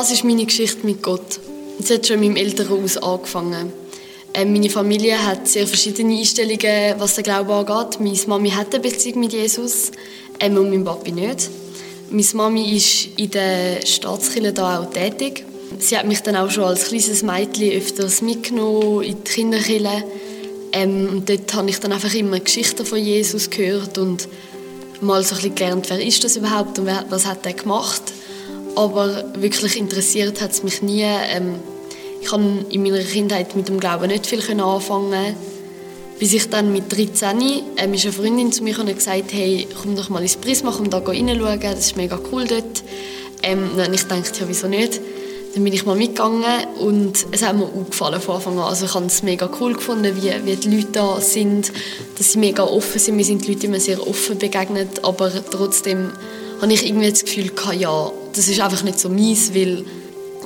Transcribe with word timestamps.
Das 0.00 0.10
ist 0.10 0.24
meine 0.24 0.46
Geschichte 0.46 0.86
mit 0.86 1.02
Gott. 1.02 1.40
Es 1.78 1.90
hat 1.90 2.06
schon 2.06 2.22
in 2.22 2.32
meinem 2.32 2.36
Elternhaus 2.36 2.96
angefangen. 2.96 3.70
Ähm, 4.32 4.54
meine 4.54 4.70
Familie 4.70 5.22
hat 5.26 5.46
sehr 5.46 5.66
verschiedene 5.66 6.16
Einstellungen, 6.16 6.94
was 6.96 7.16
den 7.16 7.24
Glauben 7.24 7.50
angeht. 7.50 8.00
Meine 8.00 8.18
Mami 8.26 8.48
hat 8.48 8.72
eine 8.72 8.82
Beziehung 8.82 9.20
mit 9.20 9.34
Jesus 9.34 9.90
ähm, 10.40 10.56
und 10.56 10.70
mein 10.70 10.84
Papi 10.84 11.12
nicht. 11.12 11.50
Meine 12.08 12.26
Mami 12.32 12.74
ist 12.78 13.08
in 13.18 13.30
der 13.30 13.84
Staatskirche 13.84 14.54
da 14.54 14.80
auch 14.80 14.90
tätig. 14.90 15.44
Sie 15.78 15.98
hat 15.98 16.06
mich 16.06 16.22
dann 16.22 16.36
auch 16.36 16.50
schon 16.50 16.64
als 16.64 16.88
kleines 16.88 17.22
Mädchen 17.22 17.70
öfters 17.70 18.22
mitgenommen 18.22 19.02
in 19.02 19.22
die 19.22 19.30
Kinderkirche. 19.30 20.02
Ähm, 20.72 21.10
und 21.10 21.28
dort 21.28 21.52
habe 21.52 21.68
ich 21.68 21.78
dann 21.78 21.92
einfach 21.92 22.14
immer 22.14 22.40
Geschichten 22.40 22.86
von 22.86 22.98
Jesus 22.98 23.50
gehört 23.50 23.98
und 23.98 24.28
mal 25.02 25.22
so 25.22 25.34
ein 25.34 25.42
bisschen 25.42 25.54
gelernt, 25.56 25.90
wer 25.90 26.02
ist 26.02 26.24
das 26.24 26.36
überhaupt 26.36 26.78
und 26.78 26.86
was 26.86 27.26
hat 27.26 27.44
er 27.44 27.52
gemacht. 27.52 28.14
Aber 28.76 29.24
wirklich 29.34 29.76
interessiert 29.78 30.40
hat 30.40 30.52
es 30.52 30.62
mich 30.62 30.82
nie. 30.82 31.02
Ähm, 31.02 31.56
ich 32.20 32.28
konnte 32.28 32.66
in 32.72 32.82
meiner 32.82 32.98
Kindheit 32.98 33.56
mit 33.56 33.68
dem 33.68 33.80
Glauben 33.80 34.08
nicht 34.08 34.26
viel 34.26 34.42
anfangen. 34.60 35.34
Bis 36.18 36.34
ich 36.34 36.50
dann 36.50 36.70
mit 36.70 36.94
13 36.94 37.40
ähm, 37.78 37.94
ist 37.94 38.04
eine 38.04 38.12
Freundin 38.12 38.52
zu 38.52 38.62
mir 38.62 38.78
und 38.78 38.94
gesagt, 38.94 39.32
hey, 39.32 39.66
komm 39.80 39.96
doch 39.96 40.10
mal 40.10 40.20
ins 40.20 40.36
Prisma, 40.36 40.70
komm 40.76 40.90
da 40.90 40.98
reinschauen, 40.98 41.60
das 41.60 41.78
ist 41.78 41.96
mega 41.96 42.18
cool 42.30 42.46
dort. 42.46 42.82
Ähm, 43.42 43.70
dann 43.78 43.94
ich 43.94 44.06
dachte, 44.06 44.40
ja, 44.40 44.46
wieso 44.46 44.68
nicht? 44.68 45.00
Dann 45.54 45.64
bin 45.64 45.72
ich 45.72 45.86
mal 45.86 45.96
mitgegangen 45.96 46.44
und 46.78 47.26
es 47.32 47.42
hat 47.42 47.56
mir 47.56 47.64
auch 47.64 47.92
von 47.92 48.14
Anfang 48.14 48.58
an. 48.58 48.64
Also 48.64 48.84
ich 48.84 48.94
habe 48.94 49.06
es 49.06 49.22
mega 49.22 49.48
cool 49.60 49.72
gefunden, 49.72 50.14
wie, 50.14 50.30
wie 50.44 50.56
die 50.56 50.76
Leute 50.76 50.92
da 50.92 51.20
sind, 51.22 51.72
dass 52.18 52.32
sie 52.32 52.38
mega 52.38 52.64
offen 52.64 53.00
sind. 53.00 53.16
Mir 53.16 53.24
sind 53.24 53.46
die 53.46 53.54
Leute 53.54 53.66
immer 53.66 53.80
sehr 53.80 54.06
offen 54.06 54.38
begegnet, 54.38 55.02
aber 55.02 55.32
trotzdem 55.50 56.10
habe 56.60 56.72
ich 56.72 56.86
irgendwie 56.86 57.10
das 57.10 57.24
Gefühl 57.24 57.50
ja, 57.78 58.12
das 58.34 58.48
ist 58.48 58.60
einfach 58.60 58.82
nicht 58.82 58.98
so 58.98 59.08
meins, 59.08 59.54
weil 59.54 59.84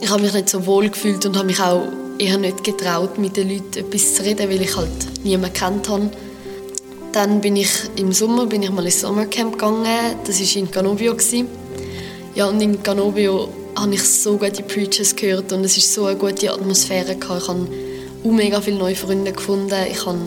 ich 0.01 0.11
habe 0.11 0.23
mich 0.23 0.33
nicht 0.33 0.49
so 0.49 0.67
wohl 0.67 0.89
gefühlt 0.89 1.25
und 1.27 1.37
habe 1.37 1.47
mich 1.47 1.61
auch 1.61 1.83
eher 2.19 2.39
nicht 2.39 2.65
getraut, 2.65 3.19
mit 3.19 3.37
den 3.37 3.51
Leuten 3.51 3.79
etwas 3.79 4.15
zu 4.15 4.23
reden, 4.23 4.49
weil 4.51 4.63
ich 4.63 4.77
halt 4.77 5.25
niemanden 5.25 5.55
kennt 5.55 5.89
habe. 5.89 6.11
Dann 7.13 7.41
bin 7.41 7.57
ich 7.57 7.71
im 7.97 8.13
Sommer 8.13 8.47
bin 8.47 8.63
ich 8.63 8.71
mal 8.71 8.85
ins 8.85 9.01
Sommercamp 9.01 9.53
gegangen. 9.53 10.17
Das 10.27 10.41
war 10.41 10.57
in 10.57 10.71
Canobio. 10.71 11.17
Ja, 12.35 12.47
und 12.47 12.61
in 12.61 12.83
Canobio 12.83 13.49
habe 13.77 13.95
ich 13.95 14.03
so 14.03 14.37
gute 14.37 14.63
Preachers 14.63 15.15
gehört 15.15 15.53
und 15.53 15.65
es 15.65 15.77
ist 15.77 15.95
so 15.95 16.07
eine 16.07 16.17
gute 16.17 16.53
Atmosphäre. 16.53 17.17
Ich 17.21 17.29
habe 17.29 17.41
auch 17.41 18.31
mega 18.31 18.61
viele 18.61 18.79
neue 18.79 18.97
Freunde 18.97 19.33
gefunden. 19.33 19.75
Ich 19.91 20.05
habe 20.05 20.19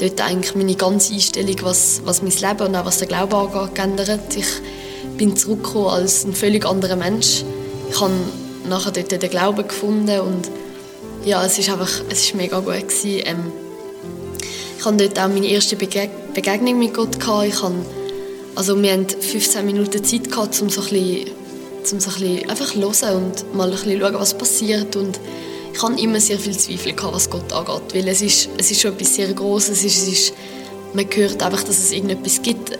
dort 0.00 0.20
eigentlich 0.22 0.54
meine 0.54 0.74
ganze 0.74 1.12
Einstellung, 1.12 1.56
was, 1.62 2.00
was 2.04 2.22
mein 2.22 2.32
Leben 2.32 2.68
und 2.68 2.76
auch 2.76 2.86
was 2.86 2.98
der 2.98 3.08
Glaube 3.08 3.36
angeht, 3.36 3.74
geändert. 3.74 4.36
Ich 4.36 4.46
bin 5.20 5.36
zurückgekommen 5.36 5.88
als 5.88 6.24
ein 6.24 6.32
völlig 6.32 6.64
anderer 6.64 6.96
Mensch. 6.96 7.44
Ich 7.90 8.00
habe 8.00 8.14
nachher 8.66 8.90
dort 8.90 9.12
den 9.12 9.28
Glauben 9.28 9.68
gefunden 9.68 10.18
und 10.20 10.50
ja, 11.26 11.44
es 11.44 11.58
ist 11.58 11.68
einfach, 11.68 11.90
es 12.08 12.20
ist 12.20 12.34
mega 12.34 12.58
gut 12.60 12.88
gewesen. 12.88 13.22
Ähm, 13.26 13.52
ich 14.78 14.82
hatte 14.82 14.96
dort 14.96 15.18
auch 15.18 15.28
meine 15.28 15.46
erste 15.46 15.76
Begeg 15.76 16.08
Begegnung 16.32 16.78
mit 16.78 16.94
Gott 16.94 17.20
gehabt. 17.20 17.48
Ich 17.48 17.62
habe, 17.62 17.74
also 18.54 18.82
wir 18.82 18.92
hatten 18.92 19.08
15 19.08 19.66
Minuten 19.66 20.02
Zeit 20.02 20.30
gehabt, 20.30 20.58
um 20.62 20.70
so 20.70 20.80
ein 20.80 20.88
bisschen, 20.88 21.30
so 21.84 21.96
einfach 22.48 22.74
hören 22.74 23.16
und 23.16 23.54
mal 23.54 23.68
ein 23.68 23.72
bisschen 23.72 24.00
schauen, 24.00 24.14
was 24.14 24.32
passiert 24.32 24.96
und 24.96 25.20
ich 25.74 25.82
hatte 25.82 26.00
immer 26.00 26.18
sehr 26.18 26.38
viel 26.38 26.56
Zweifel 26.56 26.94
gehabt, 26.94 27.14
was 27.14 27.28
Gott 27.28 27.52
angeht, 27.52 27.94
weil 27.94 28.08
es 28.08 28.22
ist, 28.22 28.48
es 28.56 28.70
ist 28.70 28.80
schon 28.80 28.94
etwas 28.94 29.14
sehr 29.14 29.30
Großes. 29.34 29.70
Es 29.70 29.84
ist, 29.84 29.96
es 29.98 30.08
ist, 30.08 30.34
man 30.94 31.06
hört 31.14 31.42
einfach, 31.42 31.62
dass 31.62 31.78
es 31.78 31.92
irgendetwas 31.92 32.40
gibt, 32.40 32.70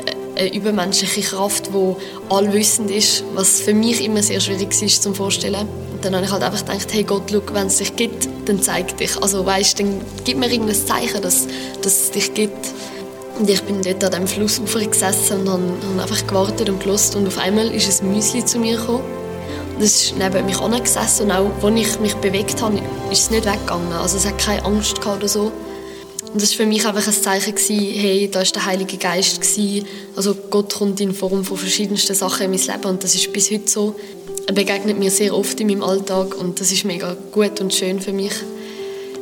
eine 0.40 0.54
übermenschliche 0.54 1.20
Kraft, 1.20 1.70
die 1.74 2.32
allwissend 2.34 2.90
ist, 2.90 3.24
was 3.34 3.60
für 3.60 3.74
mich 3.74 4.02
immer 4.02 4.22
sehr 4.22 4.40
schwierig 4.40 4.80
ist 4.80 5.02
zum 5.02 5.14
Vorstellen. 5.14 5.68
Und 5.92 6.04
dann 6.04 6.14
habe 6.14 6.24
ich 6.24 6.32
halt 6.32 6.42
einfach 6.42 6.64
gedacht, 6.64 6.88
hey 6.92 7.04
Gott, 7.04 7.24
schau, 7.30 7.42
wenn 7.52 7.66
es 7.66 7.76
dich 7.76 7.94
gibt, 7.94 8.28
dann 8.46 8.62
zeig 8.62 8.96
dich. 8.96 9.22
Also 9.22 9.44
weißt, 9.44 9.78
dann 9.78 10.00
gib 10.24 10.38
mir 10.38 10.50
irgendein 10.50 10.74
Zeichen, 10.74 11.20
dass, 11.20 11.46
dass 11.82 12.04
es 12.04 12.10
dich 12.10 12.32
gibt. 12.32 12.68
Und 13.38 13.48
ich 13.48 13.62
bin 13.62 13.82
dort 13.82 14.02
an 14.04 14.10
diesem 14.10 14.26
Flussufer 14.26 14.84
gesessen 14.84 15.40
und 15.40 15.48
habe, 15.48 15.62
einfach 16.00 16.26
gewartet 16.26 16.68
und 16.68 16.80
gelost 16.80 17.16
und 17.16 17.26
auf 17.26 17.38
einmal 17.38 17.68
ist 17.72 18.02
ein 18.02 18.12
Müsli 18.12 18.44
zu 18.44 18.58
mir 18.58 18.76
gekommen. 18.76 19.04
Es 19.78 20.02
ist 20.02 20.14
neben 20.18 20.44
mich 20.44 20.60
angesessen 20.60 21.24
und 21.24 21.32
auch, 21.32 21.50
als 21.62 21.80
ich 21.80 22.00
mich 22.00 22.14
bewegt 22.16 22.60
habe, 22.60 22.76
ist 23.10 23.22
es 23.22 23.30
nicht 23.30 23.46
weggegangen. 23.46 23.92
Also 23.92 24.18
es 24.18 24.26
hat 24.26 24.36
keine 24.36 24.62
Angst 24.66 24.98
oder 25.06 25.26
so. 25.26 25.52
Und 26.32 26.41
das 26.41 26.50
war 26.50 26.58
für 26.58 26.66
mich 26.66 26.86
einfach 26.86 27.06
ein 27.06 27.12
Zeichen, 27.12 27.56
hey, 27.56 28.28
da 28.30 28.38
war 28.38 28.46
der 28.46 28.66
Heilige 28.66 28.96
Geist. 28.98 29.41
Also 30.14 30.34
Gott 30.48 30.74
kommt 30.74 31.00
in 31.00 31.12
Form 31.12 31.44
von 31.44 31.56
verschiedensten 31.56 32.14
Sachen 32.14 32.44
in 32.44 32.50
mein 32.50 32.60
Leben 32.60 32.84
und 32.84 33.02
das 33.02 33.14
ist 33.16 33.32
bis 33.32 33.50
heute 33.50 33.68
so. 33.68 33.96
Er 34.46 34.54
begegnet 34.54 34.98
mir 34.98 35.10
sehr 35.10 35.34
oft 35.36 35.60
in 35.60 35.66
meinem 35.66 35.82
Alltag 35.82 36.36
und 36.36 36.60
das 36.60 36.70
ist 36.70 36.84
mega 36.84 37.16
gut 37.32 37.60
und 37.60 37.74
schön 37.74 38.00
für 38.00 38.12
mich. 38.12 38.32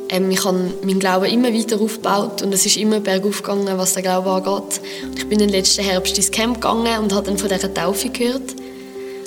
Ähm, 0.09 0.29
ich 0.29 0.43
habe 0.43 0.71
meinen 0.83 0.99
Glauben 0.99 1.25
immer 1.25 1.53
weiter 1.53 1.81
aufgebaut 1.81 2.41
und 2.43 2.53
es 2.53 2.65
ist 2.65 2.77
immer 2.77 2.99
bergauf 2.99 3.41
gegangen, 3.41 3.77
was 3.77 3.93
der 3.93 4.03
Glaube 4.03 4.29
angeht. 4.29 4.79
Und 5.03 5.17
ich 5.17 5.27
bin 5.27 5.39
im 5.39 5.49
letzten 5.49 5.83
Herbst 5.83 6.17
ins 6.17 6.31
Camp 6.31 6.55
gegangen 6.55 6.99
und 6.99 7.13
habe 7.13 7.27
dann 7.27 7.37
von 7.37 7.49
dieser 7.49 7.73
Taufe 7.73 8.09
gehört. 8.09 8.55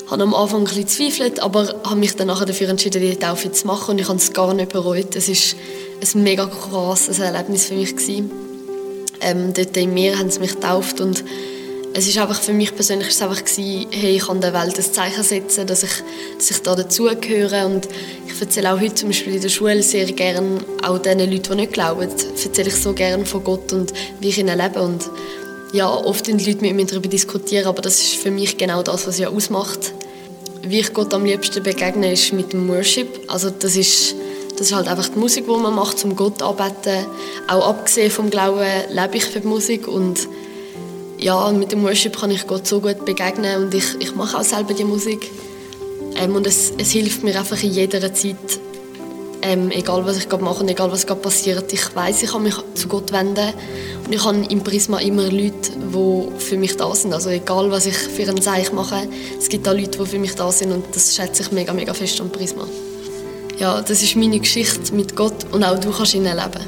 Ich 0.05 0.11
habe 0.11 0.23
am 0.23 0.35
Anfang 0.35 0.61
ein 0.61 0.65
bisschen 0.65 0.83
gezweifelt, 0.85 1.41
aber 1.41 1.81
habe 1.85 1.97
mich 1.97 2.15
dann 2.15 2.27
nachher 2.27 2.47
dafür 2.47 2.69
entschieden, 2.69 3.01
die 3.01 3.17
Taufe 3.17 3.51
zu 3.51 3.67
machen 3.67 3.93
und 3.93 4.01
ich 4.01 4.09
habe 4.09 4.19
es 4.19 4.33
gar 4.33 4.53
nicht 4.55 4.73
bereut. 4.73 5.17
Es 5.17 5.29
ist 5.29 5.57
ein 6.03 6.23
mega 6.23 6.47
krasses 6.47 7.19
Erlebnis 7.19 7.67
für 7.67 7.75
mich. 7.75 7.95
Ähm, 9.21 9.53
dort 9.55 9.77
im 9.77 9.95
Meer 9.95 10.19
haben 10.19 10.31
sie 10.31 10.41
mich 10.41 10.55
getauft 10.55 11.01
und 11.01 11.23
es 11.95 12.09
ist 12.09 12.19
einfach 12.19 12.41
für 12.41 12.53
mich 12.53 12.75
persönlich 12.75 13.09
ist 13.09 13.17
es 13.17 13.23
einfach 13.23 13.43
hey, 13.57 14.17
ich 14.17 14.27
kann 14.27 14.41
der 14.41 14.53
Welt 14.53 14.77
ein 14.77 14.93
Zeichen 14.93 15.23
setzen, 15.23 15.67
dass 15.67 15.83
ich, 15.83 15.93
dass 16.39 16.51
ich 16.51 16.63
da 16.63 16.75
dazugehöre 16.75 17.67
und 17.67 17.87
ich 18.27 18.41
erzähle 18.41 18.73
auch 18.73 18.81
heute 18.81 18.95
zum 18.95 19.11
Beispiel 19.11 19.35
in 19.35 19.43
der 19.43 19.49
Schule 19.49 19.83
sehr 19.83 20.07
gerne 20.07 20.59
auch 20.83 20.99
den 20.99 21.19
Leuten, 21.19 21.43
die 21.43 21.55
nicht 21.55 21.73
glauben, 21.73 22.09
erzähle 22.11 22.69
ich 22.69 22.77
so 22.77 22.95
gerne 22.95 23.25
von 23.25 23.45
Gott 23.45 23.73
und 23.73 23.93
wie 24.21 24.31
ich 24.31 24.39
ihn 24.39 24.49
erlebe 24.49 24.83
und 24.83 25.09
ja, 25.73 25.89
oft 25.89 26.27
die 26.27 26.33
Leute 26.33 26.63
mit 26.63 26.75
mir 26.75 26.87
darüber 26.87 27.09
diskutieren, 27.09 27.67
aber 27.67 27.81
das 27.81 28.01
ist 28.01 28.15
für 28.15 28.31
mich 28.31 28.59
genau 28.59 28.83
das, 28.83 29.07
was 29.07 29.19
ja 29.19 29.29
ausmacht. 29.29 29.93
Wie 30.63 30.81
ich 30.81 30.93
Gott 30.93 31.15
am 31.15 31.25
liebsten 31.25 31.63
begegne, 31.63 32.13
ist 32.13 32.33
mit 32.33 32.53
dem 32.53 32.69
Worship. 32.69 33.09
Also 33.29 33.51
das 33.51 33.77
ist 33.77 34.15
das 34.63 34.71
ist 34.71 34.77
halt 34.77 34.87
einfach 34.87 35.09
die 35.09 35.19
Musik, 35.19 35.47
die 35.47 35.61
man 35.61 35.75
macht, 35.75 36.05
um 36.05 36.15
Gott 36.15 36.41
anbeten. 36.41 37.05
Auch 37.49 37.67
abgesehen 37.71 38.13
vom 38.13 38.31
Glauben 38.31 38.65
lebe 38.91 39.17
ich 39.17 39.25
für 39.25 39.41
die 39.41 39.49
Musik 39.49 39.89
und 39.89 40.29
ja, 41.19 41.51
mit 41.51 41.73
dem 41.73 41.83
Worship 41.83 42.17
kann 42.17 42.31
ich 42.31 42.47
Gott 42.47 42.69
so 42.69 42.81
gut 42.81 43.05
begegnen 43.05 43.65
und 43.65 43.75
ich, 43.75 43.97
ich 43.99 44.15
mache 44.15 44.39
auch 44.39 44.45
selber 44.45 44.73
die 44.73 44.85
Musik. 44.85 45.29
Ähm, 46.15 46.37
und 46.37 46.47
es, 46.47 46.73
es 46.79 46.93
hilft 46.93 47.25
mir 47.25 47.37
einfach 47.37 47.61
in 47.61 47.73
jeder 47.73 48.15
Zeit, 48.15 48.37
ähm, 49.43 49.73
egal 49.73 50.07
was 50.07 50.19
ich 50.19 50.29
gerade 50.29 50.45
mache 50.45 50.63
und 50.63 50.69
egal 50.69 50.93
was 50.93 51.09
gerade 51.09 51.21
passiert. 51.21 51.73
Ich 51.73 51.97
weiß, 51.97 52.23
ich 52.23 52.31
kann 52.31 52.45
mich 52.45 52.55
zu 52.75 52.87
Gott 52.87 53.11
wenden 53.11 53.53
und 54.07 54.15
ich 54.15 54.25
habe 54.25 54.45
im 54.49 54.63
Prisma 54.63 55.01
immer 55.01 55.25
Leute, 55.25 55.73
die 55.93 56.41
für 56.41 56.57
mich 56.57 56.77
da 56.77 56.95
sind. 56.95 57.13
Also 57.13 57.31
egal, 57.31 57.69
was 57.73 57.87
ich 57.87 57.97
für 57.97 58.29
ein 58.29 58.41
Zeichen 58.41 58.77
mache, 58.77 59.09
es 59.37 59.49
gibt 59.49 59.67
da 59.67 59.73
Leute, 59.73 59.99
die 59.99 60.07
für 60.07 60.21
mich 60.21 60.37
da 60.37 60.53
sind 60.53 60.71
und 60.71 60.85
das 60.95 61.17
schätze 61.17 61.43
ich 61.43 61.51
mega, 61.51 61.73
mega 61.73 61.93
fest 61.93 62.21
am 62.21 62.31
Prisma 62.31 62.65
ja, 63.63 63.81
das 63.81 64.03
ist 64.03 64.17
meine 64.17 64.41
Geschichte 64.41 64.93
mit 64.93 65.15
Gott 65.15 65.45
und 65.53 65.63
auch 65.63 65.79
du 65.79 65.93
kannst 65.93 66.15
ihn 66.15 66.27
erleben. 66.27 66.67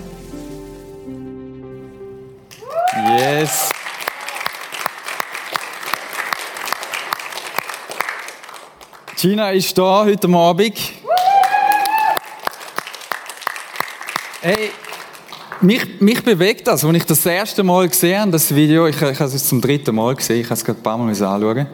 Yes. 3.18 3.70
Gina 9.20 9.50
ist 9.50 9.76
da 9.76 10.04
heute 10.04 10.28
Abend. 10.28 10.78
Hey, 14.40 14.70
mich, 15.62 16.00
mich 16.00 16.22
bewegt 16.22 16.68
das, 16.68 16.84
als 16.84 16.96
ich 16.96 17.06
das 17.06 17.26
erste 17.26 17.64
Mal 17.64 17.88
gesehen 17.88 18.20
habe, 18.20 18.30
das 18.30 18.54
Video, 18.54 18.86
ich, 18.86 19.02
ich 19.02 19.18
habe 19.18 19.34
es 19.34 19.48
zum 19.48 19.60
dritten 19.60 19.96
Mal 19.96 20.14
gesehen, 20.14 20.42
ich 20.42 20.46
habe 20.46 20.54
es 20.54 20.64
gerade 20.64 20.78
ein 20.78 20.82
paar 20.82 20.98
Mal 20.98 21.08
anschauen. 21.08 21.66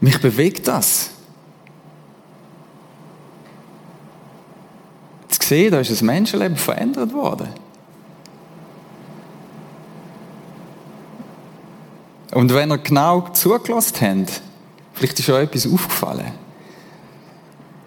Mich 0.00 0.20
bewegt 0.20 0.68
das. 0.68 1.15
Gesehen, 5.48 5.70
da 5.70 5.80
ist 5.80 6.00
ein 6.00 6.06
Menschenleben 6.06 6.56
verändert 6.56 7.12
worden. 7.12 7.48
Und 12.32 12.52
wenn 12.52 12.70
ihr 12.70 12.78
genau 12.78 13.28
zugelassen 13.32 13.96
habt, 14.00 14.42
vielleicht 14.92 15.18
ist 15.20 15.30
euch 15.30 15.44
etwas 15.44 15.66
aufgefallen. 15.66 16.32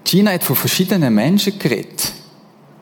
Gina 0.05 0.31
hat 0.31 0.43
von 0.43 0.55
verschiedenen 0.55 1.13
Menschen 1.13 1.59
geredet. 1.59 2.13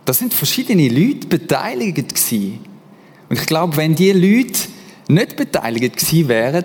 Da 0.06 0.14
sind 0.14 0.34
verschiedene 0.34 0.88
Leute 0.88 1.28
beteiligt 1.28 1.96
gewesen. 2.16 2.60
Und 3.28 3.40
ich 3.40 3.46
glaube, 3.46 3.76
wenn 3.76 3.96
diese 3.96 4.18
Leute 4.18 4.60
nicht 5.10 5.36
beteiligt 5.36 5.98
gewesen 5.98 6.28
wären, 6.30 6.64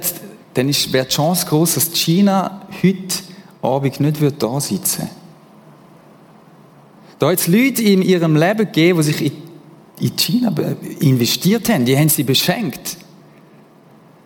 dann 0.55 0.69
wäre 0.69 1.07
die 1.07 1.15
Chance 1.15 1.47
groß, 1.47 1.75
dass 1.75 1.93
Gina 1.93 2.69
heute 2.83 3.17
Abend 3.63 3.99
nicht 3.99 4.43
da 4.43 4.61
sitzen 4.61 5.03
würde. 5.03 5.22
Da 7.23 7.31
hat 7.31 7.39
es 7.39 7.47
Leute 7.47 7.81
in 7.83 8.03
ihrem 8.03 8.35
Leben 8.35 8.67
gegeben, 8.67 8.99
die 8.99 9.05
sich 9.05 9.33
in 10.01 10.17
China 10.17 10.53
investiert 10.99 11.69
haben. 11.69 11.85
Die 11.85 11.97
haben 11.97 12.09
sie 12.09 12.25
beschenkt. 12.25 12.97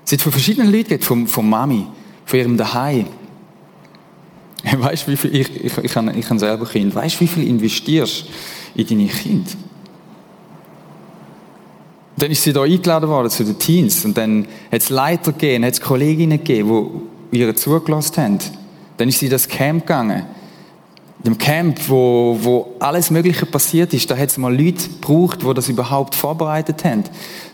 Es 0.06 0.12
hat 0.12 0.22
von 0.22 0.32
verschiedenen 0.32 0.72
Leuten 0.72 0.84
gegeben, 0.84 1.02
von, 1.02 1.26
von 1.26 1.46
Mami, 1.46 1.84
von 2.25 2.38
ihrem 2.38 2.56
Daheim. 2.56 3.04
Weißt 4.78 5.06
wie 5.08 5.16
viel, 5.19 5.34
ich, 5.34 5.56
ich, 5.62 5.76
ich, 5.76 5.94
habe, 5.94 6.10
ich 6.16 6.31
habe 6.31 6.40
selber 6.40 6.64
Kind. 6.64 6.94
Weißt 6.94 7.16
du, 7.16 7.20
wie 7.20 7.26
viel 7.26 7.46
investierst 7.46 8.28
in 8.75 8.87
deine 8.87 9.08
Kinder? 9.08 9.50
Dann 12.16 12.31
ist 12.31 12.44
sie 12.44 12.54
da 12.54 12.62
eingeladen 12.62 13.10
worden 13.10 13.28
zu 13.28 13.44
den 13.44 13.58
Teens 13.58 14.06
und 14.06 14.16
dann 14.16 14.46
hat 14.72 14.81
es 14.81 14.88
Leiter 14.88 15.32
gegeben, 15.32 15.66
hat 15.66 15.75
es 15.75 15.82
Kolleginnen 15.82 16.38
gegeben, 16.38 17.02
die 17.31 17.40
ihr 17.40 17.54
zugelassen 17.54 18.16
haben. 18.16 18.38
Dann 18.96 19.10
ist 19.10 19.19
sie 19.19 19.26
in 19.26 19.32
das 19.32 19.46
Camp 19.46 19.82
gegangen. 19.82 20.25
Dem 21.26 21.38
Camp, 21.38 21.81
wo, 21.88 22.38
wo 22.40 22.75
alles 22.78 23.11
Mögliche 23.11 23.46
passiert 23.46 23.93
ist, 23.93 24.11
da 24.11 24.17
hat 24.17 24.28
es 24.28 24.38
mal 24.38 24.55
Leute 24.55 24.88
gebraucht, 24.88 25.43
die 25.43 25.55
das 25.55 25.69
überhaupt 25.69 26.14
vorbereitet 26.14 26.84
haben. 26.84 27.05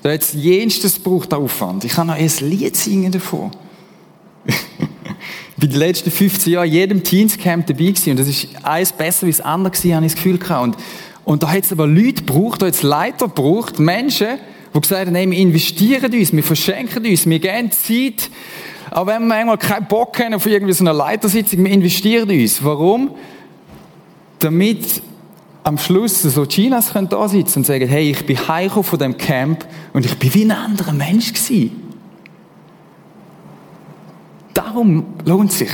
Da 0.02 0.12
hat 0.12 0.20
es 0.20 0.34
jenstes 0.34 0.96
gebraucht, 0.96 1.32
Aufwand. 1.32 1.84
Ich 1.84 1.92
kann 1.92 2.06
noch 2.06 2.14
ein 2.14 2.30
Lied 2.40 2.76
singen 2.76 3.10
davon. 3.10 3.50
bin 5.62 5.70
die 5.70 5.76
letzten 5.76 6.10
15 6.10 6.54
Jahre 6.54 6.66
jedem 6.66 7.04
Teenscamp 7.04 7.68
dabei 7.68 7.84
gewesen 7.84 8.10
und 8.10 8.18
das 8.18 8.26
ist 8.26 8.48
eins 8.64 8.92
besser 8.92 9.26
als 9.26 9.36
das 9.36 9.46
andere 9.46 9.70
gewesen, 9.70 9.94
habe 9.94 10.06
ich 10.06 10.12
das 10.12 10.20
Gefühl 10.20 10.38
gehabt. 10.38 10.64
Und, 10.64 10.76
und 11.24 11.42
da 11.44 11.52
hat 11.52 11.62
es 11.62 11.70
aber 11.70 11.86
Leute 11.86 12.24
gebraucht, 12.24 12.60
da 12.60 12.66
hat 12.66 12.74
es 12.74 12.82
Leiter 12.82 13.28
gebraucht, 13.28 13.78
Menschen, 13.78 14.38
die 14.74 14.80
gesagt 14.80 15.06
haben, 15.06 15.14
hey, 15.14 15.30
wir 15.30 15.38
investieren 15.38 16.12
uns, 16.12 16.32
wir 16.32 16.42
verschenken 16.42 17.06
uns, 17.06 17.26
wir 17.26 17.38
geben 17.38 17.70
Zeit, 17.70 18.28
aber 18.90 19.12
wenn 19.12 19.22
wir 19.22 19.28
manchmal 19.28 19.58
keinen 19.58 19.86
Bock 19.86 20.18
haben 20.18 20.34
auf 20.34 20.46
irgendwie 20.46 20.72
so 20.72 20.84
eine 20.84 20.92
Leitersitzung, 20.92 21.64
wir 21.64 21.70
investieren 21.70 22.28
uns. 22.28 22.62
Warum? 22.64 23.12
Damit 24.42 25.00
am 25.62 25.78
Schluss 25.78 26.20
so 26.22 26.44
Chinas 26.46 26.92
können 26.92 27.08
da 27.08 27.28
sitzen 27.28 27.60
und 27.60 27.64
sagen, 27.64 27.88
hey, 27.88 28.10
ich 28.10 28.26
bin 28.26 28.36
heimgekommen 28.48 28.84
von 28.84 28.98
dem 28.98 29.16
Camp 29.16 29.64
und 29.92 30.04
ich 30.04 30.18
bin 30.18 30.34
wie 30.34 30.44
ein 30.44 30.50
anderer 30.50 30.92
Mensch 30.92 31.32
gewesen. 31.32 31.80
Darum 34.52 35.06
lohnt 35.24 35.52
es 35.52 35.58
sich, 35.58 35.70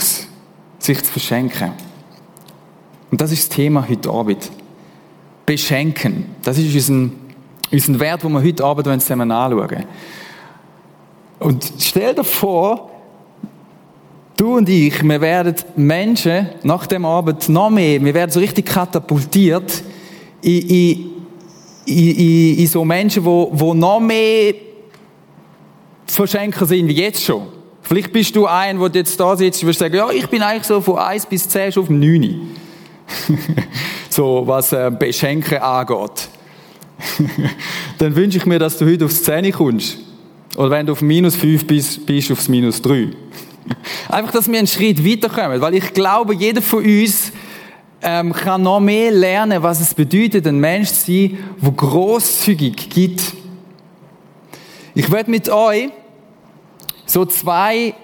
sich 0.79 1.03
zu 1.03 1.11
verschenken. 1.11 1.73
Und 3.11 3.19
das 3.23 3.33
ist 3.33 3.49
das 3.49 3.57
Thema 3.57 3.89
heute 3.89 4.11
Abend. 4.11 4.51
Beschenken. 5.47 6.27
Das 6.43 6.59
ist 6.59 6.75
unser, 6.75 7.11
unser 7.73 8.01
Wert, 8.01 8.23
den 8.23 8.33
wir 8.33 8.43
heute 8.43 8.65
Abend 8.67 9.01
zusammen 9.01 9.31
anschauen 9.31 9.87
Und 11.39 11.73
stell 11.79 12.15
dir 12.15 12.23
vor, 12.25 12.91
du 14.39 14.57
und 14.57 14.69
ich, 14.69 15.03
wir 15.03 15.21
werden 15.21 15.55
Menschen 15.77 16.49
nach 16.63 16.87
dem 16.87 17.05
Abend 17.05 17.49
noch 17.49 17.71
mehr, 17.71 18.03
wir 18.03 18.15
werden 18.15 18.31
so 18.31 18.41
richtig 18.41 18.67
katapultiert 18.67 19.83
in, 20.41 20.69
in, 20.69 21.11
in, 21.85 22.59
in 22.59 22.67
so 22.67 22.85
Menschen, 22.85 23.25
die, 23.25 23.57
die 23.57 23.75
noch 23.75 24.01
mehr 24.01 24.55
verschenken 26.07 26.67
sind 26.67 26.89
wie 26.89 26.95
jetzt 26.95 27.23
schon. 27.23 27.49
Vielleicht 27.83 28.13
bist 28.13 28.37
du 28.37 28.47
ein, 28.47 28.79
der 28.79 28.91
jetzt 28.93 29.19
da 29.19 29.37
sitzt 29.37 29.63
und 29.63 29.69
wirst 29.69 29.79
sagen, 29.81 29.97
ja, 29.97 30.11
ich 30.11 30.27
bin 30.29 30.43
eigentlich 30.43 30.65
so 30.65 30.81
von 30.81 30.99
1 30.99 31.27
bis 31.27 31.49
10 31.49 31.73
schon 31.73 31.83
auf 31.83 31.89
dem 31.89 32.01
9. 32.01 32.51
so, 34.11 34.43
was 34.47 34.73
äh, 34.73 34.91
Beschenken 34.97 35.59
angeht. 35.59 36.29
Dann 37.99 38.15
wünsche 38.15 38.39
ich 38.39 38.47
mir, 38.47 38.59
dass 38.59 38.77
du 38.77 38.85
heute 38.85 39.07
aufs 39.07 39.23
10 39.23 39.53
kommst. 39.53 39.99
Oder 40.57 40.71
wenn 40.71 40.87
du 40.87 40.93
auf 40.93 41.01
minus 41.01 41.37
5 41.37 41.67
bist, 41.67 42.05
bist 42.05 42.29
du 42.29 42.35
aufs 42.35 42.49
minus 42.49 42.83
3. 42.83 43.09
Einfach, 44.09 44.33
dass 44.33 44.51
wir 44.51 44.59
einen 44.59 44.67
Schritt 44.67 45.05
weiterkommen. 45.05 45.61
Weil 45.61 45.75
ich 45.75 45.93
glaube, 45.93 46.35
jeder 46.35 46.63
von 46.63 46.85
uns 46.85 47.33
ähm, 48.03 48.33
kann 48.33 48.63
noch 48.63 48.81
mehr 48.81 49.11
lernen, 49.11 49.63
was 49.63 49.81
es 49.81 49.95
bedeutet, 49.95 50.47
ein 50.47 50.59
Mensch 50.59 50.91
zu 50.91 51.13
sein, 51.13 51.39
der 51.61 51.73
grosszügig 51.73 52.91
gibt. 52.91 53.23
Ich 54.95 55.11
werde 55.11 55.31
mit 55.31 55.49
euch 55.49 55.91
so 57.07 57.25
zwei 57.25 57.95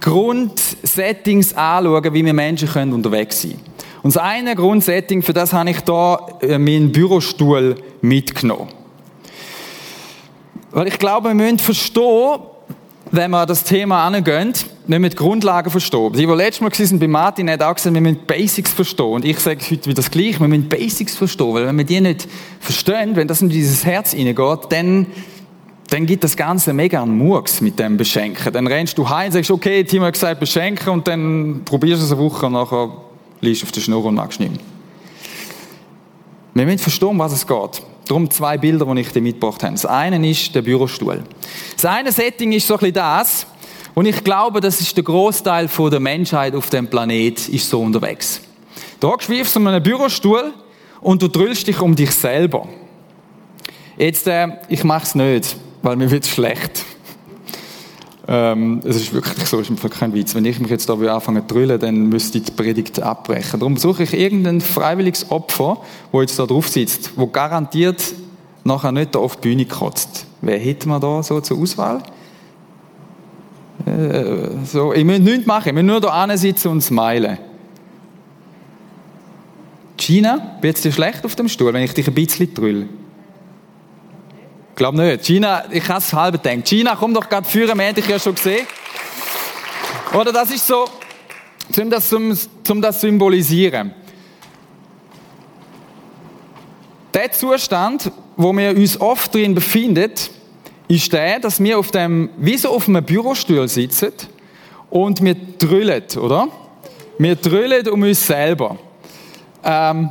Grundsettings 0.00 1.54
anschauen, 1.54 2.14
wie 2.14 2.24
wir 2.24 2.32
Menschen 2.32 2.68
können 2.68 2.92
unterwegs 2.92 3.42
sein 3.42 3.52
können. 3.52 3.64
Und 4.02 4.14
das 4.14 4.22
eine 4.22 4.54
Grundsetting, 4.54 5.22
für 5.22 5.32
das 5.32 5.52
habe 5.52 5.70
ich 5.70 5.80
da 5.80 6.26
äh, 6.40 6.58
meinen 6.58 6.90
Bürostuhl 6.90 7.76
mitgenommen. 8.00 8.68
Weil 10.70 10.88
ich 10.88 10.98
glaube, 10.98 11.28
wir 11.28 11.34
müssen 11.34 11.58
verstehen, 11.58 12.40
wenn 13.10 13.30
wir 13.30 13.44
das 13.44 13.64
Thema 13.64 14.06
angehen, 14.06 14.54
wir 14.86 14.98
müssen 14.98 15.10
die 15.10 15.16
Grundlagen 15.16 15.70
verstehen. 15.70 16.12
Die, 16.12 16.26
die 16.26 16.32
letztes 16.32 16.60
Mal 16.60 16.70
waren 16.72 16.98
bei 16.98 17.08
Martin, 17.08 17.50
hat 17.50 17.62
auch 17.62 17.74
gesagt, 17.74 17.94
wir 17.94 18.00
müssen 18.00 18.26
Basics 18.26 18.72
verstehen. 18.72 19.12
Und 19.12 19.24
ich 19.24 19.38
sage 19.38 19.60
heute 19.70 19.86
wieder 19.86 19.94
das 19.94 20.10
Gleiche, 20.10 20.40
wir 20.40 20.48
müssen 20.48 20.68
Basics 20.68 21.16
verstehen. 21.16 21.54
Weil 21.54 21.66
wenn 21.66 21.76
wir 21.78 21.84
die 21.84 22.00
nicht 22.00 22.26
verstehen, 22.60 23.14
wenn 23.14 23.28
das 23.28 23.42
in 23.42 23.48
dieses 23.48 23.84
Herz 23.84 24.12
hineingeht, 24.12 24.66
dann 24.70 25.06
dann 25.90 26.06
gibt 26.06 26.22
das 26.22 26.36
Ganze 26.36 26.72
mega 26.72 27.02
einen 27.02 27.18
Murks 27.18 27.60
mit 27.60 27.78
dem 27.78 27.96
Beschenken. 27.96 28.52
Dann 28.52 28.66
rennst 28.68 28.96
du 28.96 29.08
heim 29.08 29.26
und 29.26 29.32
sagst, 29.32 29.50
okay, 29.50 29.82
Timo 29.82 30.06
hat 30.06 30.12
gesagt 30.14 30.38
beschenken 30.38 30.88
und 30.88 31.08
dann 31.08 31.62
probierst 31.64 32.00
du 32.00 32.06
es 32.06 32.12
eine 32.12 32.20
Woche 32.20 32.46
und 32.46 32.52
nachher 32.52 32.92
liegst 33.40 33.62
du 33.62 33.66
auf 33.66 33.72
der 33.72 33.80
Schnur 33.80 34.04
und 34.04 34.14
magst 34.14 34.38
nicht 34.38 34.52
mehr. 34.52 34.60
Wir 36.54 36.64
müssen 36.64 36.78
verstehen, 36.78 37.18
was 37.18 37.32
es 37.32 37.46
geht. 37.46 37.82
Darum 38.06 38.30
zwei 38.30 38.58
Bilder, 38.58 38.86
die 38.86 39.00
ich 39.00 39.12
dir 39.12 39.20
mitgebracht 39.20 39.62
habe. 39.62 39.72
Das 39.72 39.86
eine 39.86 40.28
ist 40.28 40.54
der 40.54 40.62
Bürostuhl. 40.62 41.22
Das 41.74 41.84
eine 41.84 42.12
Setting 42.12 42.52
ist 42.52 42.66
so 42.66 42.74
ein 42.74 42.80
bisschen 42.80 42.94
das, 42.94 43.46
und 43.94 44.06
ich 44.06 44.22
glaube, 44.24 44.60
das 44.60 44.80
ist 44.80 44.96
der 44.96 45.04
Großteil 45.04 45.68
der 45.68 46.00
Menschheit 46.00 46.54
auf 46.54 46.70
dem 46.70 46.88
Planet 46.88 47.48
ist 47.48 47.68
so 47.68 47.80
unterwegs. 47.80 48.40
Da 49.00 49.14
schwiefst 49.18 49.56
du 49.56 49.60
in 49.60 49.68
einem 49.68 49.82
Bürostuhl 49.82 50.52
und 51.00 51.22
du 51.22 51.28
drüllst 51.28 51.66
dich 51.66 51.80
um 51.80 51.96
dich 51.96 52.10
selber. 52.10 52.68
Jetzt, 53.96 54.26
äh, 54.26 54.48
ich 54.68 54.84
mach's 54.84 55.14
nicht 55.14 55.56
weil 55.82 55.96
mir 55.96 56.10
wird 56.10 56.26
schlecht. 56.26 56.84
Ähm, 58.28 58.80
es 58.84 58.96
ist 58.96 59.12
wirklich 59.12 59.46
so, 59.46 59.60
es 59.60 59.70
ist 59.70 59.90
kein 59.90 60.12
Witz. 60.14 60.34
Wenn 60.34 60.44
ich 60.44 60.60
mich 60.60 60.70
jetzt 60.70 60.88
da 60.88 60.94
anfangen 60.94 61.42
zu 61.48 61.54
drüllen, 61.54 61.80
dann 61.80 62.08
müsste 62.08 62.38
ich 62.38 62.44
die 62.44 62.52
Predigt 62.52 63.00
abbrechen. 63.00 63.58
Darum 63.58 63.76
suche 63.76 64.04
ich 64.04 64.12
irgendein 64.12 64.60
freiwilliges 64.60 65.30
Opfer, 65.30 65.78
wo 66.12 66.20
jetzt 66.20 66.38
da 66.38 66.46
drauf 66.46 66.68
sitzt, 66.68 67.12
wo 67.16 67.26
garantiert 67.26 68.14
nachher 68.62 68.92
nicht 68.92 69.14
da 69.14 69.18
auf 69.18 69.36
die 69.36 69.48
Bühne 69.48 69.64
kotzt. 69.64 70.26
Wer 70.42 70.58
hätte 70.58 70.88
man 70.88 71.00
da 71.00 71.22
so 71.22 71.40
zur 71.40 71.58
Auswahl? 71.58 72.02
Äh, 73.86 74.64
so, 74.64 74.92
ich 74.92 75.04
muss 75.04 75.18
nichts 75.18 75.46
machen, 75.46 75.68
ich 75.68 75.74
muss 75.74 75.84
nur 75.84 76.00
da 76.00 76.36
sitzen 76.36 76.68
und 76.68 76.80
smilen. 76.80 77.38
Gina, 79.96 80.56
wird 80.60 80.76
es 80.76 80.82
dir 80.82 80.92
schlecht 80.92 81.24
auf 81.24 81.36
dem 81.36 81.48
Stuhl, 81.48 81.72
wenn 81.72 81.82
ich 81.82 81.94
dich 81.94 82.08
ein 82.08 82.14
bisschen 82.14 82.52
drülle? 82.54 82.88
glaube 84.80 84.96
nicht. 84.96 85.24
Gina, 85.24 85.64
ich 85.70 85.86
habe 85.90 85.98
es 85.98 86.10
halb 86.10 86.42
gedacht. 86.42 86.64
Gina, 86.64 86.96
komm 86.96 87.12
doch 87.12 87.28
gerade 87.28 87.46
führen, 87.46 87.76
wir 87.76 87.86
haben 87.86 87.94
dich 87.94 88.08
ja 88.08 88.18
schon 88.18 88.34
gesehen. 88.34 88.66
Oder 90.14 90.32
das 90.32 90.50
ist 90.50 90.66
so, 90.66 90.86
um 91.78 91.90
das, 91.90 92.10
um, 92.14 92.34
um 92.66 92.80
das 92.80 92.98
zu 92.98 93.06
symbolisieren. 93.06 93.92
Der 97.12 97.30
Zustand, 97.30 98.10
wo 98.38 98.54
wir 98.54 98.70
uns 98.70 98.98
oft 98.98 99.34
drin 99.34 99.54
befinden, 99.54 100.12
ist 100.90 101.12
der, 101.12 101.38
dass 101.38 101.62
wir 101.62 101.78
auf 101.78 101.92
dem, 101.92 102.30
wie 102.36 102.58
so 102.58 102.70
auf 102.70 102.88
einem 102.88 103.04
Bürostuhl 103.04 103.68
sitzen 103.68 104.12
und 104.90 105.22
wir 105.22 105.36
drüllen, 105.56 106.02
oder? 106.20 106.48
Wir 107.16 107.36
drüllen 107.36 107.88
um 107.88 108.02
uns 108.02 108.26
selber. 108.26 108.76
Ähm, 109.62 110.10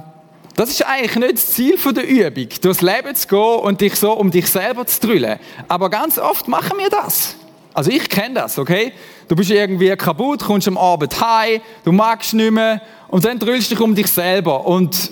das 0.55 0.69
ist 0.69 0.85
eigentlich 0.85 1.15
nicht 1.17 1.33
das 1.33 1.47
Ziel 1.47 1.77
der 1.93 2.07
Übung, 2.07 2.47
durchs 2.61 2.81
Leben 2.81 3.13
zu 3.13 3.27
gehen 3.27 3.59
und 3.59 3.81
dich 3.81 3.95
so 3.95 4.13
um 4.13 4.31
dich 4.31 4.47
selber 4.47 4.85
zu 4.87 5.01
drüllen. 5.01 5.37
Aber 5.67 5.89
ganz 5.89 6.17
oft 6.17 6.47
machen 6.47 6.77
wir 6.77 6.89
das. 6.89 7.35
Also 7.73 7.91
ich 7.91 8.07
kenne 8.09 8.35
das, 8.35 8.57
okay? 8.57 8.93
Du 9.27 9.35
bist 9.35 9.51
irgendwie 9.51 9.93
kaputt, 9.97 10.43
kommst 10.45 10.69
am 10.69 10.77
Abend 10.77 11.19
heim, 11.19 11.59
du 11.83 11.91
magst 11.91 12.33
nicht 12.33 12.51
mehr 12.51 12.81
und 13.09 13.25
dann 13.25 13.37
drüllst 13.37 13.69
du 13.69 13.75
dich 13.75 13.83
um 13.83 13.95
dich 13.95 14.07
selber 14.07 14.65
und 14.65 15.11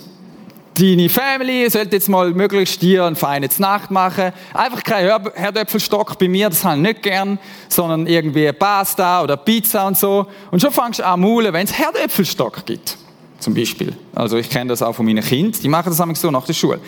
deine 0.78 1.08
Family 1.08 1.68
sollte 1.68 1.96
jetzt 1.96 2.08
mal 2.08 2.30
möglichst 2.32 2.80
dir 2.80 3.04
eine 3.04 3.16
feine 3.16 3.48
Nacht 3.58 3.90
machen. 3.90 4.32
Einfach 4.54 4.82
kein 4.82 5.06
Herdöpfelstock 5.34 6.18
bei 6.18 6.28
mir, 6.28 6.48
das 6.48 6.64
habe 6.64 6.76
ich 6.76 6.82
nicht 6.82 7.02
gern, 7.02 7.38
sondern 7.68 8.06
irgendwie 8.06 8.50
Pasta 8.52 9.22
oder 9.22 9.36
Pizza 9.36 9.86
und 9.86 9.98
so. 9.98 10.26
Und 10.50 10.60
schon 10.60 10.70
fangst 10.70 11.00
du 11.00 11.06
an 11.06 11.20
maulen, 11.20 11.52
wenn 11.52 11.64
es 11.64 11.76
Herdöpfelstock 11.76 12.64
gibt 12.64 12.96
zum 13.40 13.54
Beispiel. 13.54 13.96
Also 14.14 14.36
ich 14.36 14.48
kenne 14.48 14.70
das 14.70 14.82
auch 14.82 14.94
von 14.94 15.06
meinen 15.06 15.24
Kindern, 15.24 15.60
die 15.60 15.68
machen 15.68 15.92
das 15.96 16.20
so 16.20 16.30
nach 16.30 16.46
der 16.46 16.54
Schule. 16.54 16.80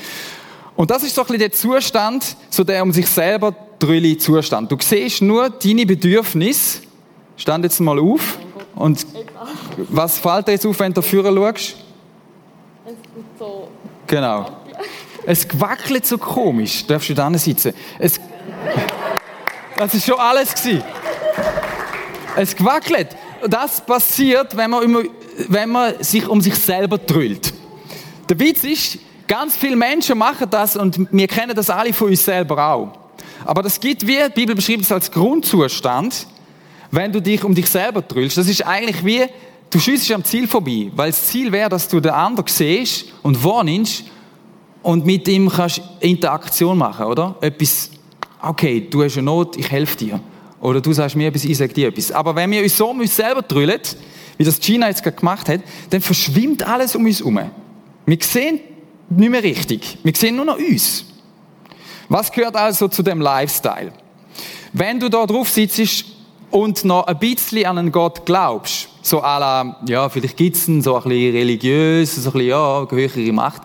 Und 0.77 0.91
das 0.91 1.03
ist 1.03 1.15
so 1.15 1.23
ein 1.23 1.27
bisschen 1.27 1.41
der 1.41 1.53
Zustand, 1.53 2.37
so 2.49 2.65
der 2.65 2.83
um 2.83 2.93
sich 2.93 3.07
selber 3.07 3.55
drülli 3.79 4.17
Zustand. 4.17 4.71
Du 4.71 4.77
siehst 4.81 5.21
nur 5.23 5.51
deine 5.51 5.85
Bedürfnisse. 5.85 6.81
Stand 7.37 7.65
jetzt 7.65 7.81
mal 7.81 7.99
auf. 7.99 8.39
Und 8.75 9.07
was 9.89 10.19
fällt 10.19 10.49
dir 10.49 10.53
jetzt 10.53 10.67
auf, 10.67 10.79
wenn 10.79 10.93
du 10.93 11.03
vorher 11.03 11.35
schaust? 11.35 11.77
Genau. 14.11 14.45
Es 15.25 15.47
wackelt 15.61 16.05
so 16.05 16.19
komisch. 16.19 16.85
Darfst 16.85 17.11
du 17.11 17.15
da 17.15 17.33
sitzen? 17.39 17.73
Es 17.99 18.19
das 19.77 19.95
ist 19.95 20.05
schon 20.05 20.19
alles 20.19 20.53
gewesen. 20.53 20.83
Es 22.37 22.63
wackelt. 22.63 23.17
Das 23.49 23.81
passiert, 23.81 24.57
wenn 24.57 24.71
man 24.71 24.83
immer 24.83 25.03
wenn 25.49 25.71
man 25.71 26.03
sich 26.03 26.27
um 26.27 26.41
sich 26.41 26.57
selber 26.57 26.99
drüllt. 26.99 27.55
Der 28.29 28.39
Witz 28.41 28.65
ist, 28.65 28.99
ganz 29.29 29.57
viele 29.57 29.77
Menschen 29.77 30.19
machen 30.19 30.49
das 30.51 30.77
und 30.77 31.07
wir 31.13 31.29
kennen 31.29 31.55
das 31.55 31.71
alle 31.71 31.93
von 31.93 32.09
uns 32.09 32.25
selber 32.25 32.73
auch. 32.73 32.93
Aber 33.45 33.63
das 33.63 33.79
gibt, 33.79 34.05
wie 34.07 34.17
die 34.17 34.33
Bibel 34.35 34.57
beschreibt 34.57 34.83
es 34.83 34.93
als 34.93 35.11
Grundzustand, 35.11 36.27
wenn 36.91 37.13
du 37.13 37.23
dich 37.23 37.45
um 37.45 37.55
dich 37.55 37.71
selber 37.71 38.03
drüllst. 38.03 38.37
Das 38.37 38.49
ist 38.49 38.67
eigentlich 38.67 39.05
wie 39.05 39.27
du 39.71 39.79
schiessest 39.79 40.13
am 40.13 40.25
Ziel 40.25 40.47
vorbei, 40.49 40.91
weil 40.95 41.11
das 41.11 41.27
Ziel 41.27 41.51
wäre, 41.53 41.69
dass 41.69 41.89
du 41.89 42.01
den 42.01 42.13
anderen 42.13 42.49
siehst 42.49 43.07
und 43.23 43.43
wahrnimmst 43.43 44.05
und 44.83 45.07
mit 45.07 45.29
ihm 45.29 45.49
kannst 45.49 45.81
Interaktion 46.01 46.77
machen, 46.77 47.07
oder? 47.07 47.37
Etwas, 47.41 47.91
okay, 48.43 48.87
du 48.91 49.05
hast 49.05 49.17
eine 49.17 49.25
Not, 49.25 49.57
ich 49.57 49.71
helfe 49.71 49.97
dir. 49.97 50.21
Oder 50.61 50.81
du 50.81 50.93
sagst 50.93 51.17
mir 51.17 51.29
etwas, 51.29 51.45
ich 51.45 51.57
sage 51.57 51.73
dir 51.73 51.89
etwas. 51.89 52.13
Aber 52.13 52.35
wenn 52.35 52.51
wir 52.51 52.63
uns 52.63 52.77
so 52.77 52.91
um 52.91 53.01
uns 53.01 53.17
selber 53.17 53.43
drüllen, 53.43 53.81
wie 54.37 54.45
das 54.45 54.61
China 54.61 54.89
jetzt 54.89 55.03
gerade 55.03 55.17
gemacht 55.17 55.49
hat, 55.49 55.61
dann 55.91 56.01
verschwimmt 56.01 56.67
alles 56.67 56.95
um 56.95 57.05
uns 57.05 57.19
herum. 57.19 57.41
Wir 58.05 58.19
sehen 58.21 58.61
nicht 59.09 59.31
mehr 59.31 59.43
richtig. 59.43 59.99
Wir 60.03 60.15
sehen 60.15 60.37
nur 60.37 60.45
noch 60.45 60.59
uns. 60.59 61.05
Was 62.09 62.31
gehört 62.31 62.57
also 62.57 62.89
zu 62.89 63.03
dem 63.03 63.21
Lifestyle? 63.21 63.93
Wenn 64.73 65.01
du 65.01 65.09
da 65.09 65.27
drauf 65.27 65.49
sitzt 65.49 66.05
und 66.51 66.85
noch 66.85 67.07
ein 67.07 67.19
bisschen 67.19 67.67
an 67.67 67.79
einen 67.79 67.93
Gott 67.93 68.27
glaubst, 68.27 68.90
so 69.03 69.23
à 69.23 69.39
la, 69.39 69.77
ja, 69.87 70.09
vielleicht 70.09 70.37
gibt's 70.37 70.69
einen 70.69 70.83
so 70.83 70.97
ein 70.97 71.03
bisschen 71.03 71.33
religiös, 71.35 72.15
so 72.17 72.31
ein 72.31 72.33
bisschen, 72.33 72.49
ja, 72.49 72.87
höhere 72.89 73.33
Macht, 73.33 73.63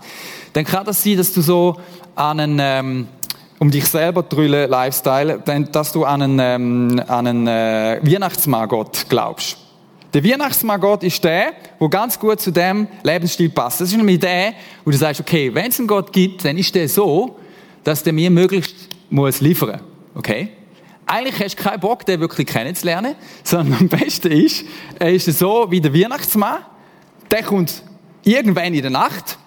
dann 0.54 0.66
kann 0.66 0.86
das 0.86 1.04
sein, 1.04 1.18
dass 1.18 1.34
du 1.34 1.42
so 1.42 1.78
an 2.16 2.40
einen, 2.40 2.60
ähm, 2.62 3.08
um 3.60 3.72
dich 3.72 3.86
selber 3.86 4.24
drüllen 4.24 4.70
Lifestyle, 4.70 5.40
dass 5.72 5.92
du 5.92 6.06
an 6.06 6.22
einen, 6.22 6.40
ähm, 6.40 7.02
an 7.08 7.28
einen 7.28 7.48
äh, 7.48 8.00
Weihnachtsmann-Gott 8.04 9.06
glaubst. 9.10 9.58
Der 10.14 10.24
Weihnachtsmann-Gott 10.24 11.04
ist 11.04 11.22
der, 11.26 11.54
wo 11.78 11.90
ganz 11.90 12.18
gut 12.18 12.40
zu 12.40 12.52
dem 12.52 12.88
Lebensstil 13.04 13.50
passt. 13.50 13.82
Das 13.82 13.90
ist 13.90 13.98
nämlich 13.98 14.20
der, 14.20 14.54
wo 14.86 14.92
du 14.92 14.98
sagst, 14.98 15.20
okay, 15.20 15.54
wenn 15.54 15.68
es 15.68 15.78
einen 15.78 15.90
Gott 15.90 16.14
gibt, 16.14 16.46
dann 16.46 16.58
ist 16.58 16.74
der 16.74 16.88
so, 16.88 17.38
dass 17.84 18.02
der 18.02 18.14
mir 18.14 18.32
möglichst 18.32 18.76
muss 19.10 19.42
liefern. 19.42 19.82
Okay? 20.16 20.52
Eigentlich 21.06 21.40
hast 21.40 21.60
du 21.60 21.64
keinen 21.64 21.80
Bock, 21.80 22.06
den 22.06 22.20
wirklich 22.20 22.48
kennenzulernen, 22.48 23.16
sondern 23.44 23.80
am 23.80 23.90
besten 23.90 24.32
ist, 24.32 24.66
er 24.98 25.14
ist 25.14 25.26
so 25.38 25.68
wie 25.70 25.80
der 25.80 25.94
Weihnachtsmann, 25.94 26.60
der 27.30 27.44
kommt 27.44 27.84
irgendwann 28.24 28.74
in 28.74 28.82
der 28.82 28.92
Nacht, 28.92 29.38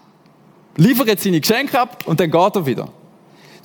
liefert 0.76 1.20
seine 1.20 1.40
Geschenke 1.40 1.78
ab 1.78 2.04
und 2.06 2.20
dann 2.20 2.30
geht 2.30 2.56
er 2.56 2.66
wieder. 2.66 2.88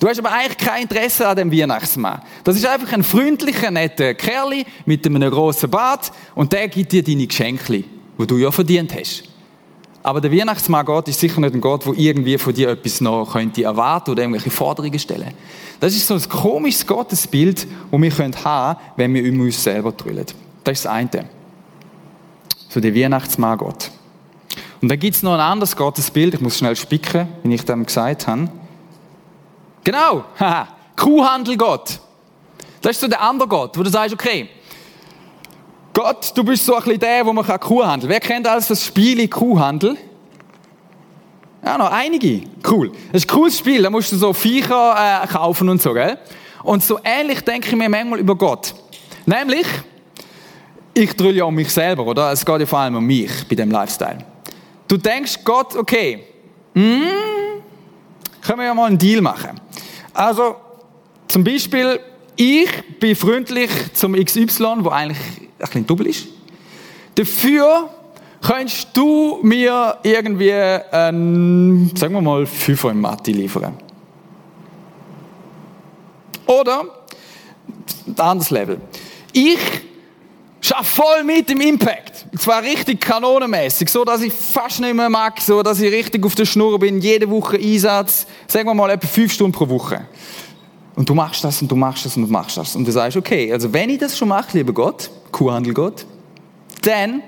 Du 0.00 0.08
hast 0.08 0.18
aber 0.18 0.32
eigentlich 0.32 0.58
kein 0.58 0.82
Interesse 0.82 1.26
an 1.26 1.36
dem 1.36 1.52
Weihnachtsmann. 1.52 2.20
Das 2.42 2.56
ist 2.56 2.66
einfach 2.66 2.92
ein 2.92 3.04
freundlicher, 3.04 3.70
netter 3.70 4.14
Kerl 4.14 4.64
mit 4.84 5.06
einem 5.06 5.30
grossen 5.30 5.70
Bart 5.70 6.10
und 6.34 6.52
der 6.52 6.68
gibt 6.68 6.92
dir 6.92 7.02
deine 7.02 7.26
Geschenke, 7.26 7.84
die 8.18 8.26
du 8.26 8.36
ja 8.36 8.50
verdient 8.50 8.92
hast. 8.94 9.33
Aber 10.04 10.20
der 10.20 10.30
Weihnachtsmann 10.30 10.84
Gott 10.84 11.08
ist 11.08 11.18
sicher 11.18 11.40
nicht 11.40 11.54
ein 11.54 11.62
Gott, 11.62 11.86
der 11.86 11.94
irgendwie 11.94 12.36
von 12.36 12.52
dir 12.52 12.68
etwas 12.68 13.00
noch 13.00 13.32
könnte 13.32 13.62
erwarten 13.62 14.10
oder 14.10 14.20
irgendwelche 14.20 14.50
Forderungen 14.50 14.98
stellen. 14.98 15.32
Das 15.80 15.96
ist 15.96 16.06
so 16.06 16.12
ein 16.12 16.28
komisches 16.28 16.86
Gottesbild, 16.86 17.66
das 17.90 18.00
wir 18.00 18.18
haben 18.18 18.32
können, 18.32 18.76
wenn 18.96 19.14
wir 19.14 19.32
um 19.32 19.40
uns 19.40 19.64
selber 19.64 19.92
drüllen. 19.92 20.26
Das 20.62 20.72
ist 20.74 20.84
das 20.84 20.92
eine. 20.92 21.24
So 22.68 22.80
der 22.80 22.94
Weihnachtsmann 22.94 23.56
Gott. 23.56 23.90
Und 24.82 24.90
dann 24.90 24.98
gibt 24.98 25.16
es 25.16 25.22
noch 25.22 25.32
ein 25.32 25.40
anderes 25.40 25.74
Gottesbild, 25.74 26.34
ich 26.34 26.40
muss 26.42 26.58
schnell 26.58 26.76
spicken, 26.76 27.26
wie 27.42 27.54
ich 27.54 27.64
dem 27.64 27.86
gesagt 27.86 28.26
habe. 28.26 28.50
Genau, 29.84 30.24
Kuhhandel 30.96 31.56
Gott. 31.56 31.98
Das 32.82 32.92
ist 32.92 33.00
so 33.00 33.08
der 33.08 33.22
andere 33.22 33.48
Gott, 33.48 33.78
wo 33.78 33.82
du 33.82 33.88
sagst, 33.88 34.12
okay, 34.12 34.50
Gott, 35.94 36.32
du 36.34 36.42
bist 36.42 36.66
so 36.66 36.74
ein 36.74 36.82
bisschen 36.82 36.98
der, 36.98 37.24
wo 37.24 37.32
man 37.32 37.46
Kuh 37.46 37.84
handeln 37.84 38.00
kann. 38.00 38.08
Wer 38.10 38.20
kennt 38.20 38.48
alles 38.48 38.66
das 38.66 38.84
Spiel 38.84 39.28
Kuhhandel? 39.28 39.96
Ja, 41.64 41.78
noch 41.78 41.90
einige. 41.90 42.42
Cool. 42.68 42.90
Das 43.12 43.22
ist 43.22 43.30
ein 43.30 43.34
cooles 43.34 43.58
Spiel, 43.58 43.80
da 43.80 43.90
musst 43.90 44.10
du 44.10 44.16
so 44.16 44.32
Viecher 44.32 45.22
äh, 45.22 45.26
kaufen 45.28 45.68
und 45.68 45.80
so, 45.80 45.94
gell? 45.94 46.18
Und 46.64 46.82
so 46.82 46.98
ähnlich 47.04 47.42
denke 47.42 47.68
ich 47.68 47.76
mir 47.76 47.88
manchmal 47.88 48.18
über 48.18 48.34
Gott. 48.34 48.74
Nämlich, 49.24 49.66
ich 50.94 51.14
drülle 51.14 51.34
ja 51.34 51.44
um 51.44 51.54
mich 51.54 51.72
selber, 51.72 52.04
oder? 52.04 52.32
Es 52.32 52.44
geht 52.44 52.60
ja 52.60 52.66
vor 52.66 52.80
allem 52.80 52.96
um 52.96 53.06
mich 53.06 53.30
bei 53.48 53.54
dem 53.54 53.70
Lifestyle. 53.70 54.18
Du 54.88 54.96
denkst, 54.96 55.44
Gott, 55.44 55.76
okay, 55.76 56.24
mm, 56.74 57.02
können 58.42 58.58
wir 58.58 58.66
ja 58.66 58.74
mal 58.74 58.86
einen 58.86 58.98
Deal 58.98 59.22
machen. 59.22 59.60
Also, 60.12 60.56
zum 61.28 61.44
Beispiel, 61.44 62.00
ich 62.34 62.68
bin 62.98 63.14
freundlich 63.14 63.70
zum 63.94 64.12
XY, 64.14 64.78
wo 64.80 64.88
eigentlich 64.90 65.18
bisschen 65.68 65.86
doppelt 65.86 66.08
ist. 66.08 66.26
Dafür 67.14 67.90
könntest 68.40 68.88
du 68.94 69.38
mir 69.42 69.96
irgendwie, 70.02 70.50
ähm, 70.50 71.90
sagen 71.94 72.14
wir 72.14 72.20
mal, 72.20 72.46
5 72.46 72.84
im 72.84 73.00
Mathe 73.00 73.30
liefern. 73.30 73.76
Oder, 76.46 76.84
ein 78.06 78.20
anderes 78.20 78.50
Level. 78.50 78.80
Ich 79.32 79.58
schaffe 80.60 81.02
voll 81.02 81.24
mit 81.24 81.50
im 81.50 81.60
Impact. 81.60 82.26
Und 82.32 82.40
zwar 82.40 82.62
richtig 82.62 83.00
kanonenmäßig, 83.00 83.88
so 83.88 84.04
dass 84.04 84.22
ich 84.22 84.32
fast 84.32 84.80
nicht 84.80 84.94
mehr 84.94 85.08
mag, 85.08 85.40
so 85.40 85.62
dass 85.62 85.80
ich 85.80 85.92
richtig 85.92 86.24
auf 86.24 86.34
der 86.34 86.44
Schnur 86.44 86.78
bin, 86.78 87.00
jede 87.00 87.28
Woche 87.30 87.56
Einsatz, 87.56 88.26
sagen 88.46 88.68
wir 88.68 88.74
mal 88.74 88.90
etwa 88.90 89.06
5 89.06 89.32
Stunden 89.32 89.52
pro 89.52 89.68
Woche. 89.68 90.06
Und 90.96 91.08
du 91.08 91.14
machst 91.14 91.42
das 91.42 91.60
und 91.60 91.70
du 91.70 91.76
machst 91.76 92.06
das 92.06 92.16
und 92.16 92.26
du 92.26 92.32
machst 92.32 92.56
das. 92.56 92.76
Und 92.76 92.86
du 92.86 92.92
sagst, 92.92 93.16
okay, 93.16 93.52
also 93.52 93.72
wenn 93.72 93.90
ich 93.90 93.98
das 93.98 94.16
schon 94.16 94.28
mache, 94.28 94.56
lieber 94.56 94.72
Gott, 94.72 95.10
Kuhhandel 95.32 95.74
Gott, 95.74 96.06
dann 96.82 97.22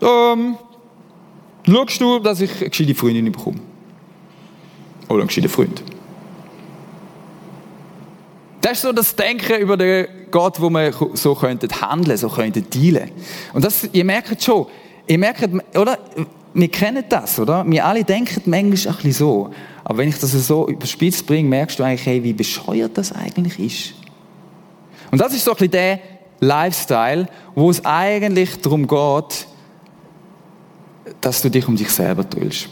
ähm, 0.00 0.56
schaust 1.66 2.00
du, 2.00 2.18
dass 2.18 2.40
ich 2.40 2.50
eine 2.60 2.70
gescheite 2.70 2.94
Freundin 2.94 3.30
bekomme. 3.30 3.60
Oder 5.08 5.20
einen 5.20 5.26
gescheiten 5.26 5.50
Freund. 5.50 5.82
Das 8.62 8.72
ist 8.72 8.82
so 8.82 8.92
das 8.92 9.14
Denken 9.14 9.60
über 9.60 9.76
den 9.76 10.06
Gott, 10.30 10.58
wo 10.58 10.70
man 10.70 10.90
so 11.12 11.34
könnte 11.34 11.68
handeln, 11.80 12.16
so 12.16 12.30
könnte 12.30 12.62
dealen. 12.62 13.10
Und 13.52 13.62
das, 13.62 13.86
ihr 13.92 14.04
merkt 14.04 14.42
schon, 14.42 14.66
ihr 15.06 15.18
merkt, 15.18 15.46
oder? 15.76 15.98
Wir 16.54 16.68
kennen 16.68 17.04
das, 17.08 17.38
oder? 17.38 17.68
Wir 17.68 17.84
alle 17.84 18.04
denken 18.04 18.40
manchmal 18.46 18.62
ein 18.62 18.70
bisschen 18.70 19.12
so. 19.12 19.50
Aber 19.84 19.98
wenn 19.98 20.08
ich 20.08 20.18
das 20.18 20.32
so 20.32 20.66
überspitzt 20.68 21.26
bringe, 21.26 21.48
merkst 21.48 21.78
du 21.78 21.82
eigentlich, 21.82 22.06
hey, 22.06 22.22
wie 22.22 22.32
bescheuert 22.32 22.96
das 22.96 23.12
eigentlich 23.12 23.58
ist. 23.58 23.94
Und 25.10 25.20
das 25.20 25.34
ist 25.34 25.44
so 25.44 25.52
ein 25.52 25.56
bisschen 25.56 25.70
der 25.72 26.00
Lifestyle, 26.40 27.28
wo 27.54 27.70
es 27.70 27.84
eigentlich 27.84 28.60
darum 28.60 28.86
geht, 28.86 29.46
dass 31.20 31.42
du 31.42 31.50
dich 31.50 31.68
um 31.68 31.76
dich 31.76 31.90
selber 31.90 32.24
drüllst. 32.24 32.68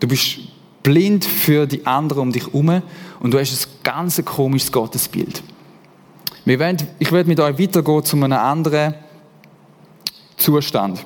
Du 0.00 0.08
bist 0.08 0.38
blind 0.82 1.24
für 1.24 1.66
die 1.66 1.84
anderen 1.86 2.22
um 2.22 2.32
dich 2.32 2.46
herum 2.46 2.82
und 3.20 3.34
du 3.34 3.38
hast 3.38 3.52
ein 3.52 3.70
ganz 3.82 4.22
komisches 4.24 4.72
Gottesbild. 4.72 5.42
Wir 6.44 6.58
wollen, 6.60 6.76
ich 6.98 7.10
werde 7.12 7.28
mit 7.28 7.40
euch 7.40 7.58
weitergehen 7.58 8.04
zu 8.04 8.16
einem 8.16 8.32
anderen 8.32 8.94
Zustand. 10.36 11.04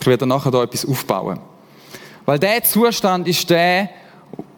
Ich 0.00 0.06
werde 0.06 0.26
nachher 0.26 0.50
da 0.50 0.62
etwas 0.62 0.84
aufbauen. 0.84 1.38
Weil 2.24 2.38
der 2.38 2.62
Zustand 2.62 3.28
ist 3.28 3.48
der, 3.48 3.88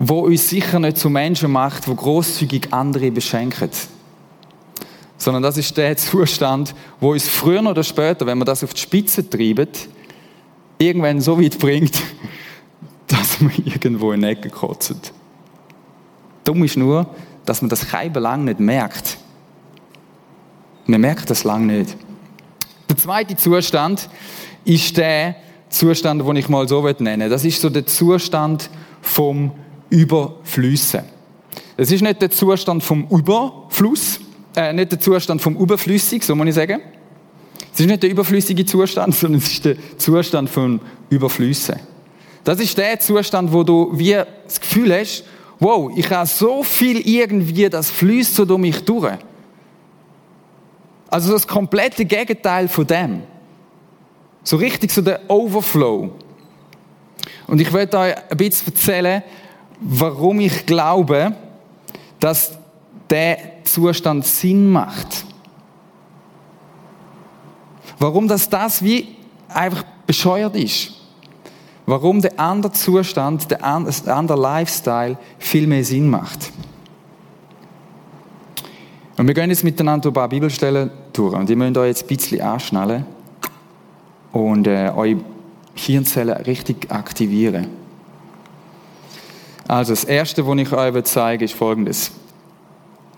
wo 0.02 0.20
uns 0.20 0.48
sicher 0.48 0.78
nicht 0.78 0.96
zu 0.96 1.10
Menschen 1.10 1.52
macht, 1.52 1.86
wo 1.86 1.94
großzügig 1.94 2.72
andere 2.72 3.10
beschenken. 3.10 3.68
Sondern 5.18 5.42
das 5.42 5.58
ist 5.58 5.76
der 5.76 5.94
Zustand, 5.96 6.74
wo 6.98 7.12
uns 7.12 7.28
früher 7.28 7.62
oder 7.62 7.84
später, 7.84 8.24
wenn 8.24 8.38
wir 8.38 8.46
das 8.46 8.64
auf 8.64 8.72
die 8.72 8.80
Spitze 8.80 9.28
treiben, 9.28 9.68
irgendwann 10.78 11.20
so 11.20 11.38
weit 11.40 11.58
bringt, 11.58 12.00
dass 13.06 13.42
man 13.42 13.52
irgendwo 13.62 14.12
in 14.12 14.22
die 14.22 14.28
Ecke 14.28 14.48
kotzt. 14.48 15.12
Dumm 16.44 16.64
ist 16.64 16.78
nur, 16.78 17.06
dass 17.44 17.60
man 17.60 17.68
das 17.68 17.86
kein 17.86 18.14
lang 18.14 18.44
nicht 18.44 18.58
merkt. 18.58 19.18
Man 20.86 21.02
merkt 21.02 21.28
das 21.28 21.44
lang 21.44 21.66
nicht. 21.66 21.94
Der 22.88 22.96
zweite 22.96 23.36
Zustand 23.36 24.08
ist 24.64 24.96
der 24.96 25.36
Zustand, 25.68 26.26
den 26.26 26.36
ich 26.36 26.48
mal 26.48 26.66
so 26.66 26.82
nennen 26.82 27.20
will. 27.20 27.28
Das 27.28 27.44
ist 27.44 27.60
so 27.60 27.68
der 27.68 27.84
Zustand 27.86 28.70
vom 29.02 29.52
Überflüssen. 29.90 31.02
Es 31.76 31.90
ist 31.90 32.02
nicht 32.02 32.20
der 32.22 32.30
Zustand 32.30 32.82
vom 32.82 33.06
Überfluss, 33.08 34.20
äh, 34.56 34.72
nicht 34.72 34.92
der 34.92 35.00
Zustand 35.00 35.40
vom 35.42 35.56
Überflüssig, 35.56 36.22
so 36.22 36.34
muss 36.34 36.48
ich 36.48 36.54
sagen. 36.54 36.80
Es 37.72 37.80
ist 37.80 37.86
nicht 37.86 38.02
der 38.02 38.10
überflüssige 38.10 38.64
Zustand, 38.64 39.14
sondern 39.16 39.40
es 39.40 39.52
ist 39.52 39.64
der 39.64 39.76
Zustand 39.96 40.50
vom 40.50 40.80
Überflüssen. 41.08 41.76
Das 42.44 42.58
ist 42.60 42.76
der 42.76 42.98
Zustand, 43.00 43.52
wo 43.52 43.62
du 43.62 43.90
wie 43.92 44.18
das 44.44 44.60
Gefühl 44.60 44.92
hast, 44.94 45.24
wow, 45.58 45.92
ich 45.94 46.10
habe 46.10 46.26
so 46.26 46.62
viel 46.62 47.06
irgendwie, 47.06 47.68
das 47.68 47.90
fließt 47.90 48.34
so 48.34 48.44
durch 48.44 48.60
mich 48.60 48.84
durch. 48.84 49.12
Also 51.08 51.32
das 51.32 51.46
komplette 51.46 52.04
Gegenteil 52.04 52.68
von 52.68 52.86
dem. 52.86 53.22
So 54.42 54.56
richtig 54.56 54.90
so 54.90 55.02
der 55.02 55.28
Overflow. 55.28 56.10
Und 57.46 57.60
ich 57.60 57.72
werde 57.72 57.98
euch 57.98 58.14
ein 58.30 58.36
bisschen 58.36 58.68
erzählen, 58.68 59.22
warum 59.80 60.40
ich 60.40 60.66
glaube, 60.66 61.34
dass 62.18 62.52
der 63.08 63.38
Zustand 63.64 64.26
Sinn 64.26 64.70
macht. 64.70 65.24
Warum 67.98 68.28
das 68.28 68.48
das 68.48 68.82
wie 68.82 69.08
einfach 69.48 69.84
bescheuert 70.06 70.56
ist. 70.56 70.92
Warum 71.86 72.20
der 72.20 72.38
andere 72.38 72.72
Zustand, 72.72 73.50
der 73.50 73.64
andere 73.64 74.40
Lifestyle 74.40 75.18
viel 75.38 75.66
mehr 75.66 75.84
Sinn 75.84 76.08
macht. 76.08 76.52
Und 79.16 79.26
wir 79.26 79.34
gehen 79.34 79.50
jetzt 79.50 79.64
miteinander 79.64 80.10
ein 80.10 80.14
paar 80.14 80.28
Bibelstellen 80.28 80.90
durch. 81.12 81.34
Und 81.34 81.48
die 81.48 81.56
müssen 81.56 81.76
euch 81.76 81.88
jetzt 81.88 82.04
ein 82.04 82.08
bisschen 82.08 82.40
anschnallen. 82.40 83.04
und 84.32 84.66
äh, 84.66 84.92
eure 84.94 85.16
Hirnzellen 85.74 86.36
richtig 86.44 86.90
aktivieren. 86.90 87.79
Also 89.70 89.92
das 89.92 90.02
Erste, 90.02 90.44
was 90.44 90.58
ich 90.58 90.72
euch 90.72 91.04
zeige, 91.04 91.44
ist 91.44 91.54
Folgendes. 91.54 92.10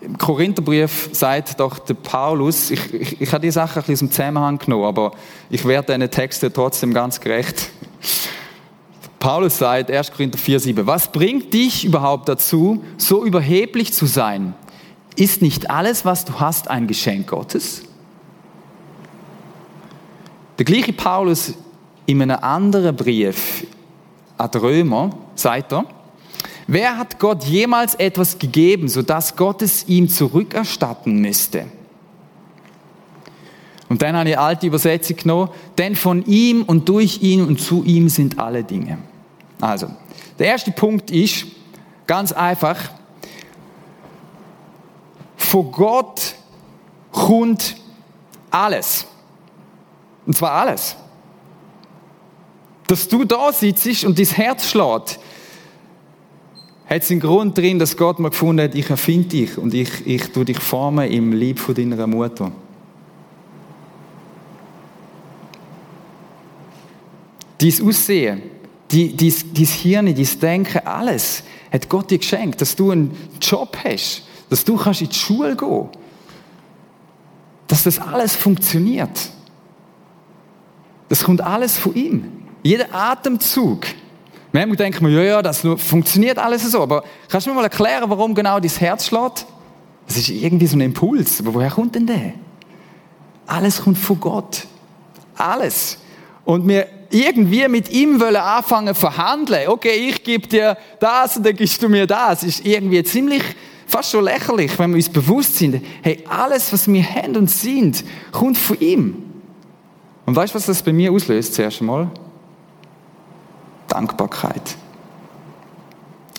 Im 0.01 0.15
Korintherbrief 0.19 1.09
sagt 1.11 1.59
doch 1.59 1.79
der 1.79 1.95
Paulus, 1.95 2.69
ich, 2.69 2.93
ich, 2.93 3.21
ich 3.21 3.31
habe 3.33 3.41
die 3.41 3.49
Sache 3.49 3.79
ein 3.79 3.85
bisschen 3.87 4.07
dem 4.07 4.11
Zusammenhang 4.11 4.59
genommen, 4.59 4.83
aber 4.83 5.13
ich 5.49 5.65
werde 5.65 5.95
diesen 5.95 6.11
Texten 6.11 6.53
trotzdem 6.53 6.93
ganz 6.93 7.19
gerecht. 7.19 7.71
Paulus 9.17 9.57
sagt, 9.57 9.89
1. 9.89 10.11
Korinther 10.11 10.37
4, 10.37 10.59
7, 10.59 10.85
was 10.85 11.11
bringt 11.11 11.51
dich 11.55 11.85
überhaupt 11.85 12.29
dazu, 12.29 12.83
so 12.97 13.25
überheblich 13.25 13.91
zu 13.91 14.05
sein? 14.05 14.53
Ist 15.15 15.41
nicht 15.41 15.71
alles, 15.71 16.05
was 16.05 16.23
du 16.23 16.39
hast, 16.39 16.69
ein 16.69 16.85
Geschenk 16.85 17.29
Gottes? 17.29 17.81
Der 20.59 20.65
gleiche 20.65 20.93
Paulus 20.93 21.55
in 22.05 22.21
einem 22.21 22.37
anderen 22.39 22.95
Brief 22.95 23.65
an 24.37 24.51
die 24.53 24.57
Römer 24.59 25.17
sagt 25.33 25.73
er, 25.73 25.85
wer 26.67 26.97
hat 26.97 27.19
Gott 27.19 27.43
jemals 27.43 27.95
etwas 27.95 28.39
gegeben, 28.39 28.87
sodass 28.87 29.35
Gott 29.35 29.61
es 29.61 29.87
ihm 29.87 30.09
zurückerstatten 30.09 31.19
müsste? 31.19 31.67
Und 33.89 34.01
dann 34.01 34.15
eine 34.15 34.39
alte 34.39 34.65
Übersetzung 34.65 35.17
genommen, 35.17 35.49
denn 35.77 35.95
von 35.95 36.25
ihm 36.25 36.63
und 36.63 36.89
durch 36.89 37.21
ihn 37.21 37.45
und 37.45 37.61
zu 37.61 37.83
ihm 37.83 38.09
sind 38.09 38.39
alle 38.39 38.63
Dinge. 38.63 38.97
Also, 39.61 39.87
der 40.39 40.47
erste 40.47 40.71
Punkt 40.71 41.11
ist 41.11 41.45
ganz 42.07 42.31
einfach, 42.31 42.77
von 45.37 45.71
Gott 45.71 46.35
kommt 47.11 47.75
alles. 48.49 49.05
Und 50.25 50.35
zwar 50.35 50.53
alles. 50.53 50.95
Dass 52.87 53.07
du 53.07 53.23
da 53.23 53.51
sitzt 53.53 54.03
und 54.03 54.17
dein 54.17 54.25
Herz 54.25 54.69
schlägt, 54.69 55.19
hat 56.85 57.01
es 57.01 57.11
einen 57.11 57.19
Grund 57.19 57.57
drin, 57.57 57.79
dass 57.79 57.97
Gott 57.97 58.19
mal 58.19 58.29
gefunden 58.29 58.63
hat, 58.63 58.75
ich 58.75 58.89
erfinde 58.89 59.29
dich 59.29 59.57
und 59.57 59.73
ich, 59.73 60.05
ich 60.05 60.31
tue 60.31 60.45
dich 60.45 60.59
formen 60.59 61.09
im 61.09 61.31
Lieb 61.31 61.59
von 61.59 61.73
deiner 61.75 62.07
Mutter. 62.07 62.51
Dein 67.57 67.87
Aussehen, 67.87 68.41
dein, 68.91 69.17
dein, 69.17 69.33
dein 69.53 69.65
Hirn, 69.65 70.05
dein 70.05 70.39
Denken, 70.41 70.79
alles 70.85 71.43
hat 71.71 71.89
Gott 71.89 72.11
dir 72.11 72.17
geschenkt, 72.17 72.61
dass 72.61 72.75
du 72.75 72.91
einen 72.91 73.11
Job 73.41 73.77
hast, 73.83 74.23
dass 74.49 74.63
du 74.63 74.75
kannst 74.75 75.01
in 75.01 75.09
die 75.09 75.15
Schule 75.15 75.55
gehen 75.55 75.89
dass 77.73 77.83
das 77.83 77.97
alles 77.97 78.35
funktioniert. 78.35 79.31
Das 81.09 81.23
kommt 81.23 81.41
alles 81.41 81.75
von 81.75 81.95
ihm. 81.95 82.31
Jeder 82.61 82.93
Atemzug. 82.93 83.87
Manchmal 84.53 84.77
denkt 84.77 85.01
man, 85.01 85.11
ja, 85.11 85.21
ja, 85.23 85.41
das 85.41 85.67
funktioniert 85.77 86.37
alles 86.37 86.71
so. 86.71 86.81
Aber 86.81 87.03
kannst 87.27 87.47
du 87.47 87.49
mir 87.49 87.55
mal 87.55 87.63
erklären, 87.63 88.07
warum 88.07 88.35
genau 88.35 88.59
dein 88.59 88.69
Herz 88.69 89.07
schlägt? 89.07 89.47
Das 90.05 90.17
ist 90.17 90.29
irgendwie 90.29 90.67
so 90.67 90.77
ein 90.77 90.81
Impuls. 90.81 91.39
Aber 91.41 91.55
woher 91.55 91.71
kommt 91.71 91.95
denn 91.95 92.05
der? 92.05 92.33
Alles 93.47 93.81
kommt 93.81 93.97
von 93.97 94.19
Gott. 94.19 94.67
Alles. 95.35 95.97
Und 96.45 96.67
wir 96.67 96.87
irgendwie 97.09 97.67
mit 97.67 97.91
ihm 97.91 98.19
wollen 98.19 98.35
anfangen 98.35 98.93
verhandeln. 98.93 99.69
Okay, 99.69 100.09
ich 100.09 100.23
gebe 100.23 100.47
dir 100.47 100.77
das 100.99 101.37
und 101.37 101.45
dann 101.45 101.55
gibst 101.55 101.81
du 101.81 101.89
mir 101.89 102.05
das. 102.05 102.43
Ist 102.43 102.63
irgendwie 102.63 103.03
ziemlich 103.03 103.43
fast 103.87 104.11
schon 104.11 104.23
lächerlich, 104.23 104.77
wenn 104.77 104.91
wir 104.91 104.97
uns 104.97 105.09
bewusst 105.09 105.57
sind, 105.57 105.83
hey, 106.03 106.23
alles, 106.29 106.71
was 106.71 106.87
wir 106.87 107.03
haben 107.03 107.35
und 107.37 107.49
sind, 107.49 108.03
kommt 108.31 108.57
von 108.57 108.79
ihm. 108.79 109.15
Und 110.25 110.35
weißt 110.35 110.53
du, 110.53 110.57
was 110.57 110.67
das 110.67 110.83
bei 110.83 110.93
mir 110.93 111.11
auslöst, 111.11 111.55
zuerst 111.55 111.81
einmal? 111.81 112.09
Dankbarkeit. 113.93 114.75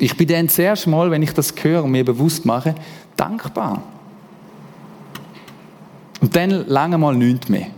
Ich 0.00 0.16
bin 0.16 0.26
dann 0.26 0.48
zuerst 0.48 0.88
mal, 0.88 1.12
wenn 1.12 1.22
ich 1.22 1.32
das 1.32 1.54
höre 1.62 1.84
und 1.84 1.92
mir 1.92 2.04
bewusst 2.04 2.44
mache, 2.44 2.74
dankbar. 3.16 3.80
Und 6.20 6.34
dann 6.34 6.50
lange 6.50 6.98
mal 6.98 7.14
nichts 7.14 7.48
mehr. 7.48 7.68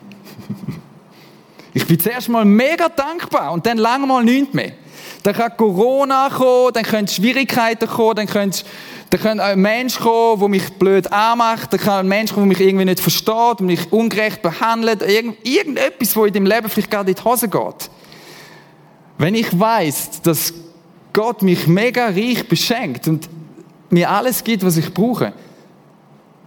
Ich 1.75 1.87
bin 1.87 2.01
zuerst 2.01 2.31
mal 2.31 2.47
mega 2.47 2.89
dankbar 2.89 3.53
und 3.53 3.67
dann 3.67 3.77
lange 3.77 4.07
mal 4.07 4.25
nichts 4.25 4.55
mehr. 4.55 4.73
Dann 5.23 5.35
kann 5.35 5.55
Corona 5.59 6.31
kommen, 6.31 6.73
dann 6.73 6.85
können 6.85 7.07
Schwierigkeiten 7.07 7.87
kommen, 7.87 8.15
dann 8.15 8.27
können 8.27 8.55
da 9.11 9.19
kann 9.19 9.41
ein 9.41 9.61
Mensch 9.61 9.99
kommen, 9.99 10.41
der 10.41 10.49
mich 10.49 10.73
blöd 10.79 11.13
anmacht. 11.13 11.73
Da 11.73 11.77
kann 11.77 12.07
ein 12.07 12.09
Mensch 12.09 12.33
kommen, 12.33 12.49
der 12.49 12.59
mich 12.59 12.67
irgendwie 12.67 12.87
nicht 12.87 13.01
versteht 13.01 13.61
mich 13.61 13.93
ungerecht 13.93 14.41
behandelt. 14.41 15.03
Irgend, 15.03 15.37
irgendetwas, 15.47 16.17
wo 16.17 16.25
in 16.25 16.33
dem 16.33 16.47
Leben 16.47 16.69
vielleicht 16.69 16.91
gerade 16.91 17.11
in 17.11 17.15
die 17.15 17.23
Hose 17.23 17.49
geht. 17.49 17.91
Wenn 19.19 19.35
ich 19.35 19.59
weiß, 19.59 20.23
dass 20.23 20.53
Gott 21.13 21.43
mich 21.43 21.67
mega 21.67 22.07
reich 22.07 22.47
beschenkt 22.49 23.09
und 23.09 23.29
mir 23.91 24.11
alles 24.11 24.45
gibt, 24.45 24.65
was 24.65 24.77
ich 24.77 24.93
brauche, 24.93 25.33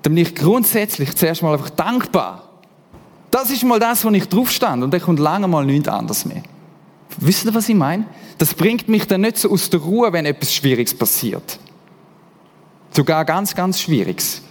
dann 0.02 0.16
bin 0.16 0.24
ich 0.24 0.36
grundsätzlich 0.36 1.16
zuerst 1.16 1.42
mal 1.42 1.54
einfach 1.54 1.72
dankbar. 1.72 2.50
Das 3.32 3.50
ist 3.50 3.64
mal 3.64 3.80
das, 3.80 4.04
wo 4.06 4.10
ich 4.10 4.28
drauf 4.28 4.52
stand 4.52 4.84
und 4.84 4.92
dann 4.92 5.02
kommt 5.02 5.20
lange 5.20 5.48
mal 5.48 5.66
nichts 5.66 5.88
anderes 5.88 6.26
mehr. 6.26 6.44
Wisst 7.18 7.46
ihr, 7.46 7.54
was 7.54 7.68
ich 7.68 7.76
meine? 7.76 8.06
Das 8.38 8.54
bringt 8.54 8.88
mich 8.88 9.08
dann 9.08 9.22
nicht 9.22 9.38
so 9.38 9.52
aus 9.52 9.70
der 9.70 9.80
Ruhe, 9.80 10.14
wenn 10.14 10.26
etwas 10.26 10.54
Schwieriges 10.54 10.94
passiert. 10.94 11.60
Sogar 12.92 13.26
ganz, 13.26 13.54
ganz 13.54 13.80
Schwieriges. 13.80 14.42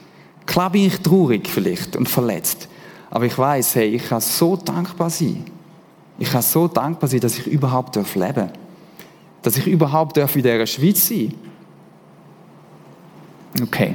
Klar 0.47 0.71
bin 0.71 0.87
ich 0.87 0.99
traurig 1.01 1.49
vielleicht 1.49 1.97
und 1.97 2.09
verletzt. 2.09 2.69
Aber 3.11 3.25
ich 3.25 3.37
weiß, 3.37 3.77
hey, 3.77 3.95
ich 3.95 4.09
kann 4.09 4.21
so 4.21 4.57
dankbar 4.57 5.11
sein. 5.11 5.45
Ich 6.19 6.31
kann 6.31 6.43
so 6.43 6.67
dankbar 6.67 7.09
sein, 7.09 7.21
dass 7.21 7.39
ich 7.39 7.47
überhaupt 7.47 7.95
leben 7.95 8.35
darf. 8.35 8.51
Dass 9.43 9.57
ich 9.57 9.67
überhaupt 9.67 10.17
darf 10.17 10.35
in 10.35 10.43
dieser 10.43 10.67
Schweiz 10.67 11.09
sein 11.09 11.35
Okay. 13.63 13.95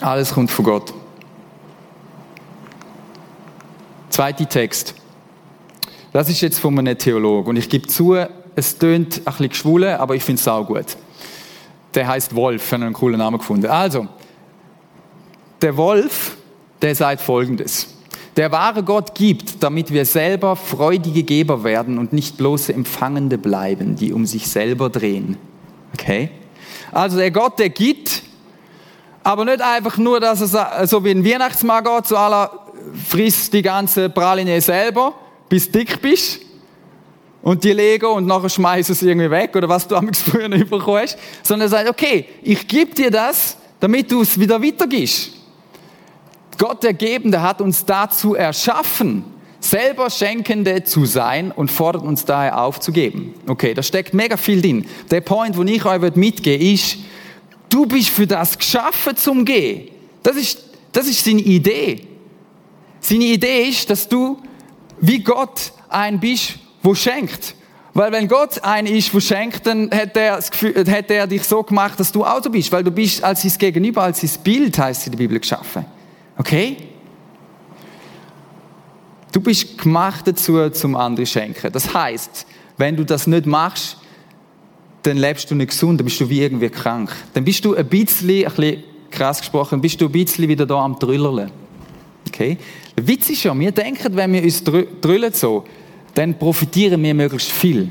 Alles 0.00 0.32
kommt 0.32 0.50
von 0.50 0.64
Gott. 0.64 0.92
Zweiter 4.10 4.48
Text. 4.48 4.94
Das 6.12 6.28
ist 6.28 6.40
jetzt 6.40 6.60
von 6.60 6.78
einem 6.78 6.96
Theologen. 6.96 7.50
Und 7.50 7.56
ich 7.56 7.68
gebe 7.68 7.88
zu, 7.88 8.14
es 8.54 8.78
tönt 8.78 9.18
ein 9.18 9.24
bisschen 9.24 9.48
geschwulen, 9.48 9.96
aber 9.96 10.14
ich 10.14 10.22
finde 10.22 10.40
es 10.40 10.46
auch 10.46 10.64
gut. 10.64 10.96
Der 11.94 12.06
heißt 12.06 12.34
Wolf, 12.34 12.64
ich 12.64 12.72
habe 12.72 12.84
einen 12.84 12.94
coolen 12.94 13.18
Namen 13.18 13.38
gefunden. 13.38 13.66
Also, 13.66 14.06
der 15.60 15.76
Wolf, 15.76 16.36
der 16.80 16.94
sagt 16.94 17.20
folgendes. 17.20 17.93
Der 18.36 18.50
wahre 18.50 18.82
Gott 18.82 19.14
gibt, 19.14 19.62
damit 19.62 19.92
wir 19.92 20.04
selber 20.04 20.56
freudige 20.56 21.22
Geber 21.22 21.62
werden 21.62 21.98
und 21.98 22.12
nicht 22.12 22.36
bloße 22.36 22.72
Empfangende 22.72 23.38
bleiben, 23.38 23.94
die 23.96 24.12
um 24.12 24.26
sich 24.26 24.48
selber 24.48 24.90
drehen. 24.90 25.36
Okay? 25.92 26.30
Also 26.90 27.16
der 27.16 27.30
Gott, 27.30 27.58
der 27.58 27.70
gibt, 27.70 28.22
aber 29.22 29.44
nicht 29.44 29.60
einfach 29.60 29.96
nur, 29.96 30.20
dass 30.20 30.52
er 30.52 30.86
so 30.86 31.04
wie 31.04 31.10
ein 31.10 31.24
Weihnachtsmann 31.24 31.84
geht, 31.84 32.06
zu 32.06 32.16
aller 32.16 32.50
frisst 33.08 33.52
die 33.52 33.62
ganze 33.62 34.10
Praline 34.10 34.60
selber, 34.60 35.14
bis 35.48 35.70
dick 35.70 36.02
bist, 36.02 36.40
und 37.44 37.62
die 37.62 37.72
Lego 37.72 38.10
und 38.14 38.26
nachher 38.26 38.48
schmeißen 38.48 38.94
sie 38.94 39.06
irgendwie 39.06 39.30
weg 39.30 39.54
oder 39.54 39.68
was 39.68 39.86
du 39.86 39.96
am 39.96 40.12
früher 40.14 40.48
nicht 40.48 40.70
bekommen 40.70 41.02
hast, 41.02 41.18
sondern 41.42 41.66
er 41.66 41.70
sagt, 41.70 41.90
okay, 41.90 42.26
ich 42.42 42.66
gebe 42.66 42.94
dir 42.94 43.10
das, 43.10 43.58
damit 43.80 44.10
du 44.10 44.22
es 44.22 44.40
wieder 44.40 44.62
weitergibst. 44.62 45.33
Gott, 46.58 46.82
der 46.82 46.94
Gebende, 46.94 47.42
hat 47.42 47.60
uns 47.60 47.84
dazu 47.84 48.34
erschaffen, 48.34 49.24
selber 49.60 50.10
Schenkende 50.10 50.84
zu 50.84 51.06
sein 51.06 51.50
und 51.50 51.70
fordert 51.70 52.04
uns 52.04 52.24
daher 52.24 52.60
auf 52.60 52.80
zu 52.80 52.92
geben. 52.92 53.34
Okay, 53.46 53.74
da 53.74 53.82
steckt 53.82 54.14
mega 54.14 54.36
viel 54.36 54.60
drin. 54.60 54.86
Der 55.10 55.20
Point, 55.20 55.56
wo 55.56 55.62
ich 55.62 55.84
euch 55.84 56.14
mitgebe, 56.16 56.64
ist, 56.64 56.98
du 57.70 57.86
bist 57.86 58.10
für 58.10 58.26
das 58.26 58.58
geschaffen 58.58 59.16
zum 59.16 59.44
Gehen. 59.44 59.88
Das 60.22 60.36
ist, 60.36 60.62
das 60.92 61.06
ist 61.06 61.24
seine 61.24 61.40
Idee. 61.40 62.06
Seine 63.00 63.24
Idee 63.24 63.68
ist, 63.68 63.88
dass 63.90 64.08
du 64.08 64.38
wie 65.00 65.22
Gott 65.22 65.72
ein 65.88 66.20
bist, 66.20 66.54
wo 66.82 66.94
schenkt. 66.94 67.54
Weil 67.92 68.10
wenn 68.10 68.26
Gott 68.26 68.62
ein 68.64 68.86
ist, 68.86 69.14
wo 69.14 69.20
schenkt, 69.20 69.66
dann 69.66 69.90
hat 69.90 70.16
er, 70.16 70.38
Gefühl, 70.38 70.74
hat 70.90 71.10
er 71.10 71.26
dich 71.26 71.44
so 71.44 71.62
gemacht, 71.62 71.98
dass 72.00 72.10
du 72.10 72.24
auch 72.24 72.42
so 72.42 72.50
bist. 72.50 72.72
Weil 72.72 72.82
du 72.82 72.90
bist 72.90 73.22
als 73.22 73.42
sein 73.42 73.52
Gegenüber, 73.56 74.02
als 74.02 74.20
sein 74.20 74.30
Bild, 74.42 74.76
heißt 74.76 75.06
in 75.06 75.12
der 75.12 75.18
Bibel, 75.18 75.38
geschaffen. 75.38 75.84
Okay? 76.36 76.76
Du 79.32 79.40
bist 79.40 79.78
gemacht 79.78 80.26
dazu, 80.26 80.70
zum 80.70 80.94
anderen 80.94 81.26
schenken. 81.26 81.72
Das 81.72 81.92
heißt, 81.92 82.46
wenn 82.76 82.96
du 82.96 83.04
das 83.04 83.26
nicht 83.26 83.46
machst, 83.46 83.98
dann 85.02 85.16
lebst 85.16 85.50
du 85.50 85.54
nicht 85.54 85.70
gesund, 85.70 86.00
dann 86.00 86.04
bist 86.04 86.20
du 86.20 86.28
wie 86.28 86.40
irgendwie 86.40 86.70
krank. 86.70 87.10
Dann 87.34 87.44
bist 87.44 87.64
du 87.64 87.74
ein 87.74 87.86
bisschen, 87.86 88.46
ein 88.46 88.52
bisschen 88.54 88.82
krass 89.10 89.40
gesprochen, 89.40 89.80
bist 89.80 90.00
du 90.00 90.06
ein 90.06 90.12
bisschen 90.12 90.48
wieder 90.48 90.66
da 90.66 90.76
am 90.76 90.98
Trüllerle. 90.98 91.50
Okay? 92.28 92.56
Der 92.96 93.06
Witz 93.06 93.28
ist 93.30 93.42
ja, 93.42 93.58
wir 93.58 93.72
denken, 93.72 94.16
wenn 94.16 94.32
wir 94.32 94.42
uns 94.42 94.62
drüllen 94.64 95.32
so, 95.32 95.64
dann 96.14 96.38
profitieren 96.38 97.02
wir 97.02 97.14
möglichst 97.14 97.50
viel. 97.50 97.88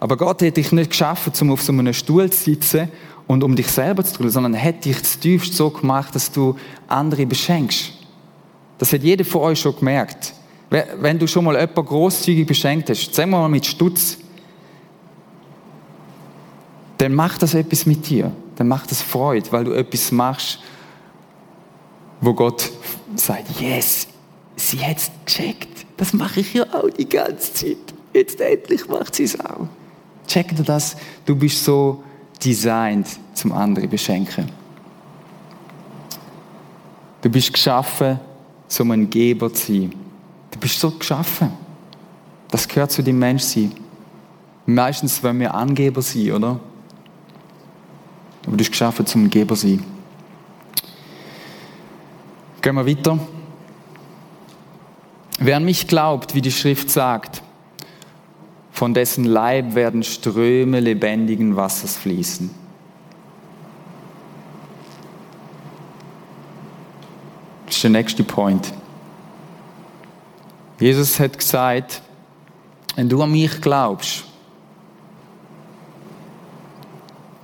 Aber 0.00 0.16
Gott 0.16 0.42
hat 0.42 0.56
dich 0.56 0.70
nicht 0.70 0.90
geschaffen, 0.90 1.32
um 1.40 1.52
auf 1.52 1.62
so 1.62 1.72
einem 1.72 1.92
Stuhl 1.92 2.30
zu 2.30 2.44
sitzen 2.44 2.88
und 3.28 3.44
um 3.44 3.54
dich 3.54 3.68
selber 3.68 4.02
zu 4.02 4.14
tun, 4.14 4.30
sondern 4.30 4.54
er 4.54 4.64
hat 4.64 4.84
dich 4.84 5.00
zutiefst 5.04 5.54
so 5.54 5.70
gemacht, 5.70 6.14
dass 6.14 6.32
du 6.32 6.56
andere 6.88 7.26
beschenkst. 7.26 7.92
Das 8.78 8.92
hat 8.92 9.02
jeder 9.02 9.24
von 9.24 9.42
euch 9.42 9.60
schon 9.60 9.76
gemerkt. 9.76 10.32
Wenn 10.70 11.18
du 11.18 11.26
schon 11.26 11.44
mal 11.44 11.54
jemanden 11.54 11.84
grosszügig 11.84 12.46
beschenkt 12.46 12.90
hast, 12.90 13.14
sagen 13.14 13.30
wir 13.30 13.38
mal 13.38 13.48
mit 13.48 13.66
Stutz, 13.66 14.18
dann 16.96 17.14
macht 17.14 17.42
das 17.42 17.54
etwas 17.54 17.86
mit 17.86 18.08
dir. 18.08 18.32
Dann 18.56 18.66
macht 18.66 18.90
das 18.90 19.02
Freude, 19.02 19.52
weil 19.52 19.64
du 19.64 19.72
etwas 19.72 20.10
machst, 20.10 20.58
wo 22.20 22.34
Gott 22.34 22.70
sagt, 23.14 23.60
yes, 23.60 24.08
sie 24.56 24.80
hat 24.80 24.96
es 24.96 25.10
gecheckt. 25.24 25.86
Das 25.96 26.12
mache 26.12 26.40
ich 26.40 26.54
ja 26.54 26.64
auch 26.72 26.90
die 26.90 27.08
ganze 27.08 27.52
Zeit. 27.52 27.76
Jetzt 28.14 28.40
endlich 28.40 28.88
macht 28.88 29.14
sie 29.14 29.24
es 29.24 29.38
auch. 29.38 29.68
Check 30.26 30.56
dir 30.56 30.62
das. 30.62 30.96
Du 31.24 31.36
bist 31.36 31.64
so 31.64 32.02
designed, 32.44 33.08
zum 33.34 33.52
anderen 33.52 33.88
beschenken. 33.88 34.50
Du 37.20 37.28
bist 37.28 37.52
geschaffen, 37.52 38.20
um 38.78 38.90
ein 38.90 39.10
Geber 39.10 39.52
zu 39.52 39.72
sein. 39.72 39.92
Du 40.50 40.58
bist 40.58 40.78
so 40.78 40.90
geschaffen. 40.90 41.52
Das 42.50 42.66
gehört 42.66 42.92
zu 42.92 43.02
dem 43.02 43.18
Menschsein. 43.18 43.72
Meistens 44.66 45.22
wollen 45.22 45.40
wir 45.40 45.54
Angeber 45.54 46.02
sein, 46.02 46.32
oder? 46.32 46.60
Aber 48.42 48.52
du 48.52 48.56
bist 48.56 48.70
geschaffen, 48.70 49.04
zum 49.06 49.28
Geber 49.28 49.54
zu 49.54 49.68
sein. 49.68 49.84
Gehen 52.60 52.74
wir 52.74 52.86
weiter. 52.86 53.18
Wer 55.38 55.56
an 55.56 55.64
mich 55.64 55.86
glaubt, 55.86 56.34
wie 56.34 56.40
die 56.40 56.50
Schrift 56.50 56.90
sagt, 56.90 57.42
von 58.78 58.94
dessen 58.94 59.24
Leib 59.24 59.74
werden 59.74 60.04
Ströme 60.04 60.78
lebendigen 60.78 61.56
Wassers 61.56 61.96
fließen. 61.96 62.48
Das 67.66 67.74
ist 67.74 67.82
der 67.82 67.90
nächste 67.90 68.22
Point. 68.22 68.72
Jesus 70.78 71.18
hat 71.18 71.36
gesagt, 71.36 72.02
wenn 72.94 73.08
du 73.08 73.20
an 73.20 73.32
mich 73.32 73.60
glaubst, 73.60 74.22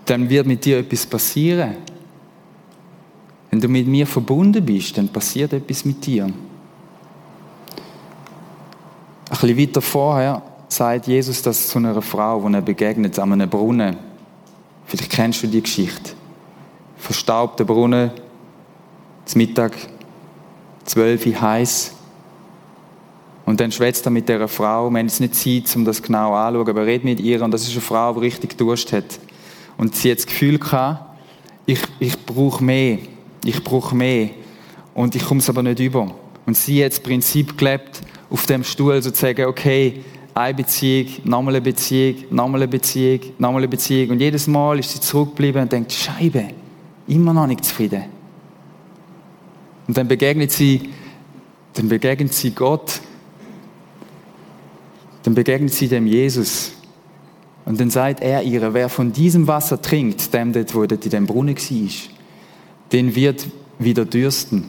dann 0.04 0.30
wird 0.30 0.46
mit 0.46 0.64
dir 0.64 0.78
etwas 0.78 1.04
passieren. 1.04 1.78
Wenn 3.50 3.58
du 3.58 3.66
mit 3.66 3.88
mir 3.88 4.06
verbunden 4.06 4.64
bist, 4.64 4.96
dann 4.96 5.08
passiert 5.08 5.52
etwas 5.52 5.84
mit 5.84 6.06
dir. 6.06 6.26
Ein 6.26 6.34
bisschen 9.30 9.58
weiter 9.58 9.82
vorher 9.82 10.53
sagt 10.74 11.06
Jesus 11.06 11.42
das 11.42 11.68
zu 11.68 11.78
einer 11.78 12.02
Frau, 12.02 12.46
die 12.48 12.54
er 12.54 12.62
begegnet 12.62 13.18
an 13.18 13.32
einem 13.32 13.48
Brunnen. 13.48 13.96
Vielleicht 14.86 15.10
kennst 15.10 15.42
du 15.42 15.46
die 15.46 15.62
Geschichte. 15.62 16.12
Verstaubter 16.96 17.64
Brunnen, 17.64 18.10
zum 19.24 19.38
Mittag, 19.40 19.72
zwölf 20.84 21.24
heiß. 21.24 21.92
Und 23.46 23.60
dann 23.60 23.72
schwätzt 23.72 24.06
er 24.06 24.10
mit 24.10 24.28
dieser 24.28 24.48
Frau. 24.48 24.90
Wir 24.90 24.98
haben 24.98 25.06
jetzt 25.06 25.20
nicht 25.20 25.34
Zeit, 25.34 25.76
um 25.76 25.84
das 25.84 26.02
genau 26.02 26.34
anzuschauen, 26.34 26.68
aber 26.68 26.80
er 26.80 26.86
redet 26.86 27.04
mit 27.04 27.20
ihr. 27.20 27.42
Und 27.42 27.50
das 27.50 27.62
ist 27.62 27.72
eine 27.72 27.80
Frau, 27.80 28.14
die 28.14 28.20
richtig 28.20 28.56
Durst 28.56 28.92
hat. 28.92 29.18
Und 29.76 29.94
sie 29.94 30.10
hat 30.10 30.18
das 30.18 30.26
Gefühl 30.26 30.58
gehabt, 30.58 31.04
ich, 31.66 31.80
ich 31.98 32.18
brauche 32.24 32.62
mehr. 32.64 32.98
Ich 33.44 33.62
brauche 33.62 33.94
mehr. 33.94 34.30
Und 34.94 35.14
ich 35.14 35.24
komme 35.24 35.40
es 35.40 35.48
aber 35.48 35.62
nicht 35.62 35.78
über. 35.80 36.14
Und 36.46 36.56
sie 36.56 36.84
hat 36.84 36.92
das 36.92 37.00
Prinzip 37.00 37.56
gelebt, 37.58 38.00
auf 38.30 38.46
dem 38.46 38.64
Stuhl 38.64 39.00
sozusagen, 39.02 39.46
okay, 39.46 40.02
eine 40.34 40.54
Beziehung, 40.54 41.08
nochmal 41.24 41.54
eine 41.54 41.62
Beziehung, 41.62 42.16
nochmal 42.30 42.62
eine 42.62 42.68
Beziehung, 42.68 43.20
nochmal 43.38 43.62
eine 43.62 43.68
Beziehung. 43.68 44.10
Und 44.10 44.20
jedes 44.20 44.46
Mal 44.48 44.78
ist 44.80 44.90
sie 44.90 45.00
zurückgeblieben 45.00 45.62
und 45.62 45.72
denkt, 45.72 45.92
Scheibe, 45.92 46.48
immer 47.06 47.32
noch 47.32 47.46
nicht 47.46 47.64
zufrieden. 47.64 48.04
Und 49.86 49.96
dann 49.96 50.08
begegnet 50.08 50.50
sie, 50.50 50.90
dann 51.74 51.88
begegnet 51.88 52.32
sie 52.34 52.50
Gott. 52.50 53.00
Dann 55.22 55.34
begegnet 55.34 55.72
sie 55.72 55.88
dem 55.88 56.06
Jesus. 56.06 56.72
Und 57.64 57.80
dann 57.80 57.90
sagt 57.90 58.20
er 58.20 58.42
ihr, 58.42 58.74
wer 58.74 58.88
von 58.88 59.12
diesem 59.12 59.46
Wasser 59.46 59.80
trinkt, 59.80 60.34
dem 60.34 60.52
dort, 60.52 60.74
wo 60.74 60.82
in 60.82 60.98
dem 60.98 61.26
Brunnen 61.26 61.56
war, 61.56 61.88
den 62.92 63.14
wird 63.14 63.46
wieder 63.78 64.04
dürsten. 64.04 64.64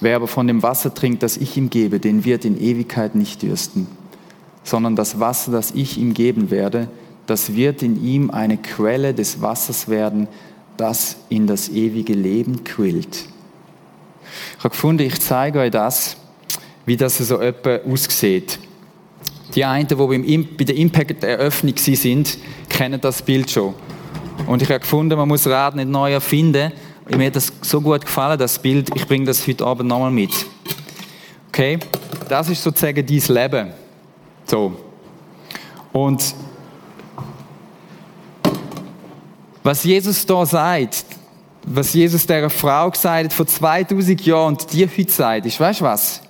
Wer 0.00 0.16
aber 0.16 0.28
von 0.28 0.46
dem 0.46 0.62
Wasser 0.62 0.92
trinkt, 0.94 1.22
das 1.22 1.36
ich 1.36 1.56
ihm 1.56 1.70
gebe, 1.70 1.98
den 1.98 2.24
wird 2.24 2.44
in 2.44 2.60
Ewigkeit 2.60 3.14
nicht 3.14 3.42
dürsten 3.42 3.86
sondern 4.64 4.96
das 4.96 5.18
Wasser, 5.18 5.52
das 5.52 5.72
ich 5.72 5.98
ihm 5.98 6.14
geben 6.14 6.50
werde, 6.50 6.88
das 7.26 7.54
wird 7.54 7.82
in 7.82 8.02
ihm 8.04 8.30
eine 8.30 8.56
Quelle 8.56 9.14
des 9.14 9.40
Wassers 9.40 9.88
werden, 9.88 10.28
das 10.76 11.16
in 11.28 11.46
das 11.46 11.68
ewige 11.68 12.14
Leben 12.14 12.64
quillt. 12.64 13.26
Ich 14.58 14.64
habe 14.64 14.70
gefunden, 14.70 15.02
ich 15.02 15.20
zeige 15.20 15.60
euch 15.60 15.70
das, 15.70 16.16
wie 16.86 16.96
das 16.96 17.18
so 17.18 17.38
etwa 17.38 17.78
aussieht. 17.90 18.58
Die 19.54 19.64
einen, 19.64 19.86
die 19.86 19.94
bei 19.94 20.64
der 20.64 20.76
Impact-Eröffnung 20.76 21.76
sind, 21.76 22.38
kennen 22.68 23.00
das 23.00 23.22
Bild 23.22 23.50
schon. 23.50 23.74
Und 24.46 24.62
ich 24.62 24.68
habe 24.68 24.80
gefunden, 24.80 25.16
man 25.16 25.28
muss 25.28 25.46
Rad 25.46 25.76
nicht 25.76 25.88
neu 25.88 26.12
erfinden. 26.12 26.72
Mir 27.08 27.26
hat 27.26 27.36
das 27.36 27.52
so 27.60 27.80
gut 27.80 28.00
gefallen, 28.02 28.38
das 28.38 28.58
Bild. 28.58 28.90
Ich 28.96 29.06
bringe 29.06 29.26
das 29.26 29.46
heute 29.46 29.66
Abend 29.66 29.88
nochmal 29.88 30.10
mit. 30.10 30.30
Okay? 31.48 31.78
Das 32.28 32.48
ist 32.48 32.62
sozusagen 32.62 33.04
dein 33.06 33.22
Leben. 33.28 33.81
So. 34.52 34.70
Und 35.94 36.34
was 39.62 39.82
Jesus 39.82 40.26
da 40.26 40.44
sagt, 40.44 41.06
was 41.64 41.94
Jesus 41.94 42.26
der 42.26 42.50
Frau 42.50 42.90
gesagt 42.90 43.24
hat 43.24 43.32
vor 43.32 43.46
2000 43.46 44.26
Jahren 44.26 44.48
und 44.48 44.70
dir 44.70 44.90
heute 44.94 45.10
sagt, 45.10 45.46
ist, 45.46 45.58
weißt 45.58 45.80
du 45.80 45.84
was? 45.84 46.20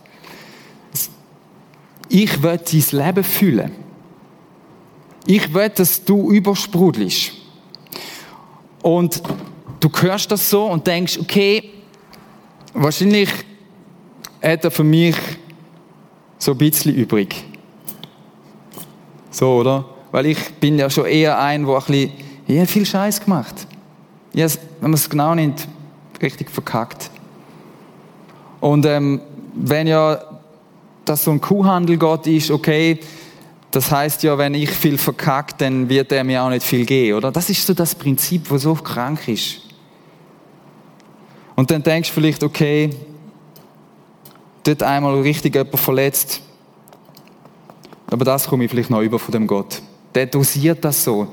Ich 2.09 2.41
will 2.41 2.59
dein 2.59 3.07
Leben 3.07 3.25
fühlen. 3.25 3.73
Ich 5.27 5.53
will, 5.53 5.71
dass 5.71 6.05
du 6.05 6.31
übersprudelst. 6.31 7.33
Und 8.83 9.21
du 9.81 9.91
hörst 10.01 10.31
das 10.31 10.49
so 10.49 10.67
und 10.67 10.87
denkst, 10.87 11.19
okay, 11.19 11.73
wahrscheinlich 12.73 13.31
hat 14.41 14.63
er 14.63 14.71
für 14.71 14.85
mich 14.85 15.17
so 16.39 16.53
ein 16.53 16.59
bisschen 16.59 16.95
übrig. 16.95 17.52
So, 19.33 19.57
oder? 19.57 19.85
Weil 20.13 20.27
ich 20.27 20.55
bin 20.61 20.79
ja 20.79 20.89
schon 20.91 21.07
eher 21.07 21.41
ein, 21.41 21.65
der 21.65 21.75
ein 21.75 21.85
bisschen, 21.85 22.13
ich 22.47 22.57
habe 22.59 22.67
viel 22.67 22.87
Scheiß 22.87 23.25
gemacht. 23.25 23.67
Ich 24.35 24.43
habe, 24.43 24.53
wenn 24.81 24.91
man 24.91 24.95
es 24.95 25.09
genau 25.09 25.35
nimmt, 25.35 25.67
richtig 26.21 26.51
verkackt. 26.51 27.11
Und 28.61 28.85
ähm, 28.87 29.21
wenn 29.55 29.87
ja 29.87 30.23
das 31.05 31.25
so 31.25 31.31
ein 31.31 31.41
Kuhhandel 31.41 31.97
Gott 31.97 32.27
ist, 32.27 32.51
okay, 32.51 33.01
das 33.71 33.91
heißt 33.91 34.23
ja, 34.23 34.37
wenn 34.37 34.55
ich 34.55 34.71
viel 34.71 34.99
verkackt, 34.99 35.63
dann 35.63 35.89
wird 35.89 36.13
er 36.13 36.25
mir 36.25 36.43
auch 36.43 36.51
nicht 36.51 36.65
viel 36.65 36.85
geben, 36.85 37.17
oder? 37.17 37.33
Das 37.33 37.49
ist 37.49 37.67
so 37.67 37.73
das 37.73 37.95
Prinzip, 37.95 38.51
wo 38.51 38.59
so 38.59 38.75
krank 38.75 39.27
ist. 39.29 39.63
Und 41.57 41.71
dann 41.71 41.83
denkst 41.83 42.11
du 42.11 42.15
vielleicht, 42.15 42.43
okay, 42.43 42.91
dort 44.63 44.83
einmal 44.83 45.19
richtig 45.21 45.55
jemand 45.55 45.79
verletzt, 45.79 46.43
aber 48.13 48.25
das 48.25 48.47
komme 48.47 48.65
ich 48.65 48.71
vielleicht 48.71 48.91
noch 48.91 49.01
über 49.01 49.19
von 49.19 49.33
dem 49.33 49.47
Gott. 49.47 49.81
Der 50.15 50.27
dosiert 50.27 50.85
das 50.85 51.03
so. 51.03 51.29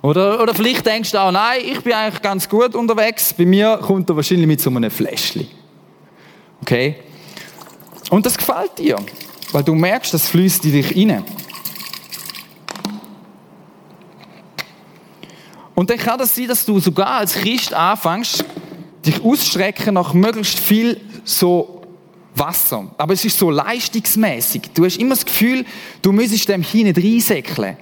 Oder, 0.00 0.40
oder 0.42 0.54
vielleicht 0.54 0.84
denkst 0.84 1.12
du 1.12 1.18
auch, 1.18 1.30
nein, 1.30 1.60
ich 1.64 1.80
bin 1.80 1.92
eigentlich 1.92 2.20
ganz 2.22 2.48
gut 2.48 2.74
unterwegs. 2.74 3.32
Bei 3.32 3.44
mir 3.44 3.78
kommt 3.80 4.10
er 4.10 4.16
wahrscheinlich 4.16 4.46
mit 4.46 4.60
so 4.60 4.70
einem 4.70 4.90
Fläschchen. 4.90 5.46
Okay? 6.60 6.96
Und 8.10 8.26
das 8.26 8.36
gefällt 8.36 8.78
dir, 8.78 8.96
weil 9.52 9.62
du 9.62 9.74
merkst, 9.74 10.12
das 10.12 10.28
fließt 10.28 10.64
in 10.64 10.72
dich 10.72 10.96
rein. 10.96 11.24
Und 15.74 15.90
dann 15.90 15.98
kann 15.98 16.18
das 16.18 16.34
sein, 16.34 16.48
dass 16.48 16.64
du 16.64 16.78
sogar 16.80 17.08
als 17.08 17.34
Christ 17.34 17.72
anfängst, 17.72 18.44
dich 19.04 19.22
ausstrecken 19.22 19.94
nach 19.94 20.12
möglichst 20.14 20.58
viel 20.58 21.00
so 21.24 21.81
Wasser. 22.34 22.90
Aber 22.96 23.14
es 23.14 23.24
ist 23.24 23.38
so 23.38 23.50
leistungsmäßig. 23.50 24.62
Du 24.74 24.84
hast 24.84 24.96
immer 24.96 25.14
das 25.14 25.24
Gefühl, 25.24 25.64
du 26.00 26.12
müsstest 26.12 26.48
dem 26.48 26.62
hinein 26.62 26.94
reinsäckeln. 26.94 27.76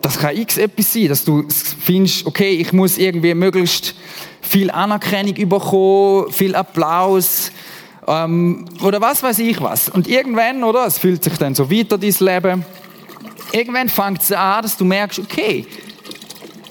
Das 0.00 0.18
kann 0.18 0.36
x 0.36 0.56
etwas 0.56 0.92
sein, 0.92 1.08
dass 1.08 1.24
du 1.24 1.46
findest, 1.48 2.26
okay, 2.26 2.50
ich 2.50 2.72
muss 2.72 2.96
irgendwie 2.96 3.34
möglichst 3.34 3.94
viel 4.40 4.70
Anerkennung 4.70 5.48
bekommen, 5.48 6.32
viel 6.32 6.54
Applaus, 6.54 7.52
ähm, 8.06 8.64
oder 8.82 9.00
was 9.00 9.22
weiß 9.22 9.38
ich 9.40 9.60
was. 9.60 9.88
Und 9.88 10.08
irgendwann, 10.08 10.64
oder, 10.64 10.86
es 10.86 10.98
fühlt 10.98 11.22
sich 11.22 11.36
dann 11.38 11.54
so 11.54 11.70
weiter, 11.70 11.98
dein 11.98 12.14
Leben. 12.18 12.64
Irgendwann 13.52 13.88
fängt 13.88 14.22
es 14.22 14.32
an, 14.32 14.62
dass 14.62 14.76
du 14.76 14.84
merkst, 14.84 15.18
okay, 15.18 15.66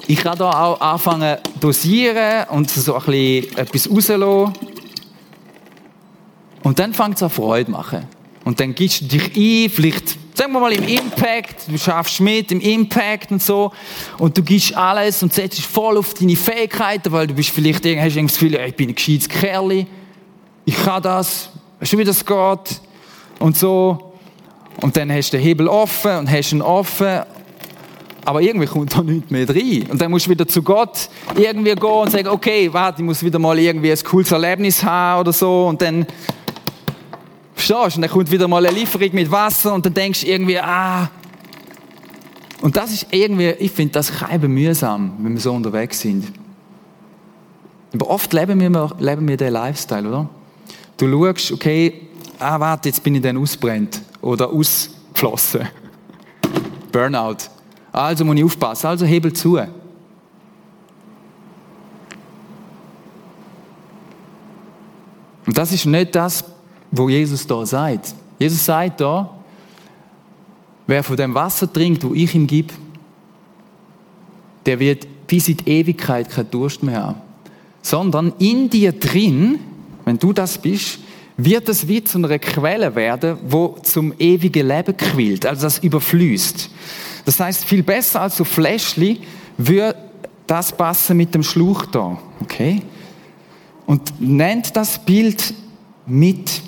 ich 0.07 0.21
kann 0.21 0.37
da 0.37 0.49
auch 0.49 0.81
anfangen 0.81 1.37
dosieren 1.59 2.47
und 2.49 2.69
so 2.69 2.95
ein 2.95 3.05
bisschen 3.05 3.57
etwas 3.57 3.89
rauslassen. 3.89 4.53
Und 6.63 6.79
dann 6.79 6.93
fängt 6.93 7.15
es 7.15 7.23
an 7.23 7.29
Freude 7.29 7.65
zu 7.65 7.71
machen. 7.71 8.07
Und 8.45 8.59
dann 8.59 8.73
gibst 8.73 9.01
du 9.01 9.05
dich 9.05 9.35
ein, 9.35 9.69
vielleicht, 9.69 10.17
sagen 10.35 10.53
wir 10.53 10.59
mal 10.59 10.71
im 10.71 10.87
Impact, 10.87 11.67
du 11.67 11.77
schaffst 11.77 12.19
mit 12.19 12.51
im 12.51 12.61
Impact 12.61 13.31
und 13.31 13.41
so, 13.41 13.71
und 14.17 14.37
du 14.37 14.41
gibst 14.41 14.75
alles 14.75 15.21
und 15.21 15.33
setzt 15.33 15.57
dich 15.57 15.67
voll 15.67 15.97
auf 15.97 16.13
deine 16.13 16.35
Fähigkeiten, 16.35 17.11
weil 17.11 17.27
du 17.27 17.33
bist 17.33 17.49
vielleicht, 17.49 17.85
hast 17.85 18.15
das 18.15 18.33
Gefühl, 18.33 18.55
ich 18.55 18.75
bin 18.75 18.89
ein 18.89 18.95
gescheites 18.95 19.29
Kerl, 19.29 19.85
ich 20.65 20.75
kann 20.83 21.03
das, 21.03 21.49
Weißt 21.79 21.93
du, 21.93 21.97
wie 21.97 22.03
das 22.03 22.25
geht? 22.25 22.81
Und 23.39 23.57
so. 23.57 24.13
Und 24.81 24.95
dann 24.97 25.11
hast 25.11 25.31
du 25.31 25.37
den 25.37 25.43
Hebel 25.43 25.67
offen 25.67 26.17
und 26.17 26.29
hast 26.29 26.51
ihn 26.51 26.61
offen. 26.61 27.21
Aber 28.25 28.41
irgendwie 28.41 28.67
kommt 28.67 28.95
da 28.95 29.01
nichts 29.01 29.31
mehr 29.31 29.47
rein. 29.47 29.87
Und 29.89 30.01
dann 30.01 30.11
musst 30.11 30.25
du 30.25 30.31
wieder 30.31 30.47
zu 30.47 30.61
Gott 30.61 31.09
irgendwie 31.35 31.73
gehen 31.73 31.89
und 31.89 32.11
sagen, 32.11 32.27
okay, 32.27 32.71
warte, 32.71 33.01
ich 33.01 33.05
muss 33.05 33.23
wieder 33.23 33.39
mal 33.39 33.57
irgendwie 33.57 33.91
ein 33.91 34.03
cooles 34.03 34.31
Erlebnis 34.31 34.83
haben 34.83 35.21
oder 35.21 35.31
so. 35.31 35.67
Und 35.67 35.81
dann, 35.81 36.05
verstehst 37.59 37.95
du? 37.95 37.97
Und 37.97 38.01
dann 38.01 38.11
kommt 38.11 38.31
wieder 38.31 38.47
mal 38.47 38.65
eine 38.65 38.75
Lieferung 38.75 39.09
mit 39.13 39.29
Wasser 39.29 39.73
und 39.73 39.85
dann 39.85 39.93
denkst 39.93 40.21
du 40.21 40.27
irgendwie, 40.27 40.59
ah. 40.59 41.09
Und 42.61 42.75
das 42.75 42.91
ist 42.91 43.07
irgendwie, 43.11 43.49
ich 43.51 43.71
finde 43.71 43.93
das 43.93 44.11
kein 44.11 44.41
mühsam, 44.41 45.13
wenn 45.19 45.33
wir 45.33 45.41
so 45.41 45.53
unterwegs 45.53 45.99
sind. 45.99 46.31
Aber 47.93 48.09
oft 48.09 48.31
leben 48.33 48.59
wir, 48.59 48.95
leben 48.99 49.27
wir 49.27 49.37
den 49.37 49.53
Lifestyle, 49.53 50.07
oder? 50.07 50.29
Du 50.97 51.09
schaust, 51.09 51.51
okay, 51.53 52.07
ah, 52.37 52.59
warte, 52.59 52.89
jetzt 52.89 53.03
bin 53.03 53.15
ich 53.15 53.21
dann 53.21 53.37
ausbrennt 53.37 54.01
oder 54.21 54.49
ausgeflossen. 54.49 55.67
Burnout. 56.91 57.37
Also 57.91 58.25
muss 58.25 58.35
ich 58.35 58.43
aufpassen, 58.43 58.87
also 58.87 59.05
hebel 59.05 59.33
zu. 59.33 59.57
Und 65.45 65.57
das 65.57 65.71
ist 65.71 65.85
nicht 65.85 66.13
das, 66.13 66.43
wo 66.91 67.09
Jesus 67.09 67.45
da 67.45 67.65
sagt. 67.65 68.13
Jesus 68.37 68.65
sagt 68.65 69.01
da, 69.01 69.29
wer 70.87 71.03
von 71.03 71.17
dem 71.17 71.33
Wasser 71.33 71.71
trinkt, 71.71 72.03
wo 72.03 72.13
ich 72.13 72.33
ihm 72.33 72.47
gebe, 72.47 72.73
der 74.65 74.79
wird 74.79 75.07
bis 75.27 75.47
in 75.47 75.57
die 75.57 75.69
Ewigkeit 75.69 76.29
keinen 76.29 76.51
Durst 76.51 76.83
mehr 76.83 77.03
haben 77.03 77.29
sondern 77.81 78.33
in 78.39 78.69
dir 78.69 78.91
drin, 78.91 79.59
wenn 80.05 80.17
du 80.17 80.33
das 80.33 80.57
bist, 80.57 80.99
wird 81.37 81.69
es 81.69 81.87
wie 81.87 82.03
zu 82.03 82.17
einer 82.17 82.37
Quelle 82.39 82.93
werden, 82.95 83.37
wo 83.47 83.77
zum 83.81 84.13
ewigen 84.19 84.67
Leben 84.67 84.95
quillt, 84.97 85.45
also 85.45 85.63
das 85.63 85.79
überfließt. 85.79 86.69
Das 87.25 87.39
heißt, 87.39 87.63
viel 87.63 87.83
besser 87.83 88.21
als 88.21 88.37
so 88.37 88.43
Fläschli 88.43 89.21
würde 89.57 89.95
das 90.47 90.71
passen 90.71 91.15
mit 91.15 91.33
dem 91.33 91.43
Schluch 91.43 91.85
da, 91.85 92.17
okay? 92.41 92.81
Und 93.85 94.19
nennt 94.19 94.75
das 94.75 95.03
Bild 95.03 95.53
mit. 96.05 96.61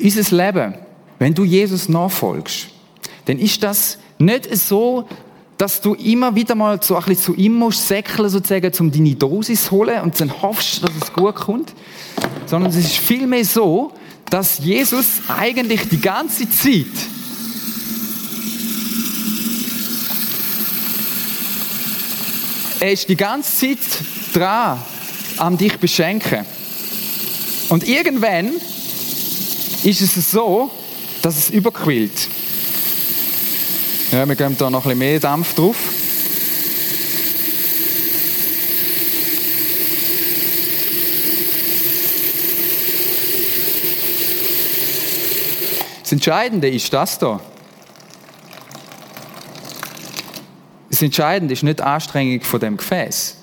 Unser 0.00 0.36
Leben, 0.36 0.74
wenn 1.18 1.34
du 1.34 1.44
Jesus 1.44 1.88
nachfolgst, 1.88 2.68
dann 3.24 3.38
ist 3.38 3.62
das 3.62 3.98
nicht 4.18 4.54
so, 4.56 5.06
dass 5.56 5.80
du 5.80 5.94
immer 5.94 6.34
wieder 6.34 6.54
mal 6.54 6.80
so 6.80 6.94
ein 6.94 7.04
bisschen 7.04 7.22
zu 7.22 7.34
ihm 7.34 7.54
musst 7.54 7.88
säckeln, 7.88 8.28
sozusagen, 8.28 8.72
um 8.78 8.92
deine 8.92 9.14
Dosis 9.16 9.64
zu 9.64 9.72
holen 9.72 10.00
und 10.02 10.18
dann 10.20 10.40
hoffst, 10.40 10.84
dass 10.84 10.90
es 11.02 11.12
gut 11.12 11.34
kommt. 11.34 11.74
Sondern 12.46 12.70
es 12.70 12.76
ist 12.76 12.96
vielmehr 12.96 13.44
so, 13.44 13.92
dass 14.30 14.58
Jesus 14.58 15.06
eigentlich 15.28 15.88
die 15.88 16.00
ganze 16.00 16.48
Zeit 16.48 16.86
er 22.80 22.92
ist 22.92 23.08
die 23.08 23.16
ganze 23.16 23.76
Zeit 23.76 23.78
dran, 24.32 24.78
am 25.36 25.56
dich 25.58 25.78
beschenken. 25.78 26.44
Und 27.68 27.86
irgendwann 27.86 28.52
ist 29.84 30.00
es 30.00 30.30
so, 30.30 30.70
dass 31.22 31.36
es 31.36 31.50
überquillt. 31.50 32.28
Ja, 34.12 34.26
wir 34.26 34.36
geben 34.36 34.56
da 34.56 34.70
noch 34.70 34.80
ein 34.80 34.82
bisschen 34.84 34.98
mehr 34.98 35.20
Dampf 35.20 35.54
drauf. 35.54 35.76
Das 46.02 46.12
Entscheidende 46.12 46.70
ist 46.70 46.90
das 46.90 47.18
da. 47.18 47.38
Das 50.88 51.02
Entscheidende 51.02 51.52
ist 51.52 51.62
nicht 51.62 51.80
die 51.80 51.82
Anstrengung 51.82 52.40
von 52.40 52.58
dem 52.60 52.78
Gefäß. 52.78 53.36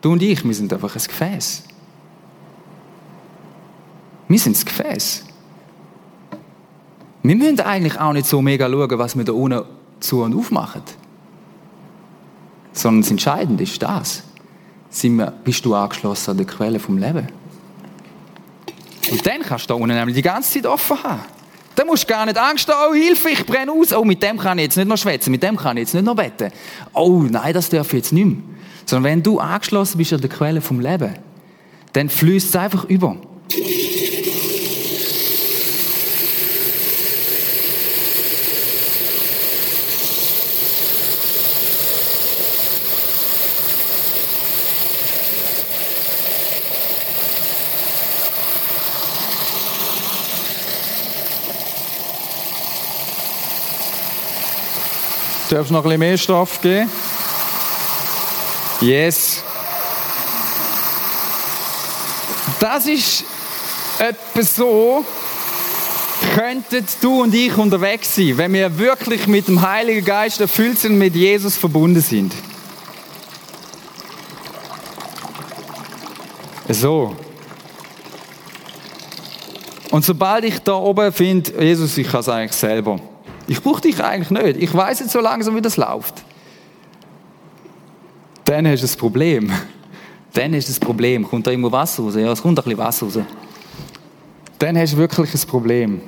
Du 0.00 0.12
und 0.12 0.22
ich, 0.22 0.44
wir 0.44 0.54
sind 0.54 0.72
einfach 0.72 0.94
ein 0.94 1.02
Gefäß. 1.02 1.64
Wir 4.28 4.38
sind 4.38 4.56
das 4.56 4.64
Gefäß. 4.64 5.24
Wir 7.22 7.36
müssen 7.36 7.60
eigentlich 7.60 7.98
auch 8.00 8.12
nicht 8.12 8.26
so 8.26 8.42
mega 8.42 8.68
schauen, 8.68 8.98
was 8.98 9.16
wir 9.16 9.24
da 9.24 9.32
unten 9.32 9.62
zu 10.00 10.22
und 10.22 10.34
aufmachen. 10.34 10.82
Sondern 12.72 13.02
das 13.02 13.10
Entscheidende 13.10 13.62
ist 13.62 13.80
das. 13.82 14.24
Sind 14.90 15.16
wir, 15.16 15.30
bist 15.30 15.64
du 15.64 15.74
angeschlossen 15.74 16.32
an 16.32 16.36
der 16.36 16.46
Quelle 16.46 16.78
vom 16.78 16.98
Leben? 16.98 17.28
Und 19.10 19.26
dann 19.26 19.42
kannst 19.42 19.64
du 19.64 19.74
da 19.74 19.74
unten 19.74 19.94
nämlich 19.94 20.16
die 20.16 20.22
ganze 20.22 20.54
Zeit 20.54 20.66
offen 20.66 21.02
haben. 21.02 21.20
Dann 21.74 21.86
musst 21.86 22.04
du 22.04 22.12
gar 22.12 22.26
nicht 22.26 22.36
Angst 22.36 22.68
haben, 22.68 22.90
oh 22.90 22.94
Hilfe, 22.94 23.30
ich 23.30 23.46
brenne 23.46 23.72
aus. 23.72 23.92
Oh, 23.92 24.04
mit 24.04 24.22
dem 24.22 24.38
kann 24.38 24.58
ich 24.58 24.64
jetzt 24.64 24.76
nicht 24.76 24.88
noch 24.88 24.98
schwätzen, 24.98 25.30
mit 25.30 25.42
dem 25.42 25.56
kann 25.56 25.76
ich 25.76 25.82
jetzt 25.82 25.94
nicht 25.94 26.04
noch 26.04 26.16
beten. 26.16 26.52
Oh 26.92 27.24
nein, 27.28 27.54
das 27.54 27.70
darf 27.70 27.86
ich 27.88 27.94
jetzt 27.94 28.12
nicht 28.12 28.26
mehr. 28.26 28.36
Sondern 28.84 29.10
wenn 29.10 29.22
du 29.22 29.38
angeschlossen 29.38 29.98
bist 29.98 30.12
an 30.12 30.20
der 30.20 30.28
Quelle 30.28 30.60
vom 30.60 30.80
Leben, 30.80 31.14
dann 31.92 32.08
fließt 32.08 32.48
es 32.48 32.56
einfach 32.56 32.84
über. 32.84 33.16
Darf 55.52 55.68
noch 55.68 55.80
ein 55.80 55.82
bisschen 55.82 55.98
mehr 55.98 56.16
Stoff 56.16 56.62
geben? 56.62 56.90
Yes. 58.80 59.42
Das 62.58 62.86
ist 62.86 63.24
etwas 63.98 64.56
so, 64.56 65.04
könnten 66.34 66.86
du 67.02 67.20
und 67.24 67.34
ich 67.34 67.54
unterwegs 67.58 68.14
sein, 68.14 68.38
wenn 68.38 68.54
wir 68.54 68.78
wirklich 68.78 69.26
mit 69.26 69.46
dem 69.46 69.60
Heiligen 69.60 70.06
Geist 70.06 70.40
erfüllt 70.40 70.78
sind 70.78 70.92
und 70.92 70.98
mit 70.98 71.14
Jesus 71.14 71.58
verbunden 71.58 72.00
sind. 72.00 72.32
So. 76.70 77.14
Und 79.90 80.02
sobald 80.02 80.44
ich 80.44 80.60
da 80.60 80.76
oben 80.76 81.12
finde, 81.12 81.62
Jesus, 81.62 81.98
ich 81.98 82.10
kann 82.10 82.20
es 82.20 82.28
eigentlich 82.30 82.52
selber. 82.52 82.98
Ich 83.46 83.62
brauche 83.62 83.80
dich 83.80 84.02
eigentlich 84.02 84.30
nicht. 84.30 84.62
Ich 84.62 84.74
weiß 84.74 85.00
jetzt 85.00 85.12
so 85.12 85.20
langsam, 85.20 85.56
wie 85.56 85.60
das 85.60 85.76
läuft. 85.76 86.24
Dann 88.44 88.66
hast 88.66 88.82
du 88.82 88.86
ein 88.86 88.98
Problem. 88.98 89.52
Dann 90.32 90.52
du 90.52 90.58
ein 90.58 90.80
Problem. 90.80 91.28
Kommt 91.28 91.46
da 91.46 91.50
irgendwo 91.50 91.72
Wasser 91.72 92.02
raus? 92.02 92.14
Ja, 92.16 92.32
es 92.32 92.42
kommt 92.42 92.58
ein 92.58 92.64
bisschen 92.64 92.78
Wasser 92.78 93.06
raus. 93.06 93.18
Dann 94.58 94.78
hast 94.78 94.92
du 94.92 94.96
wirklich 94.96 95.34
ein 95.34 95.46
Problem. 95.48 96.00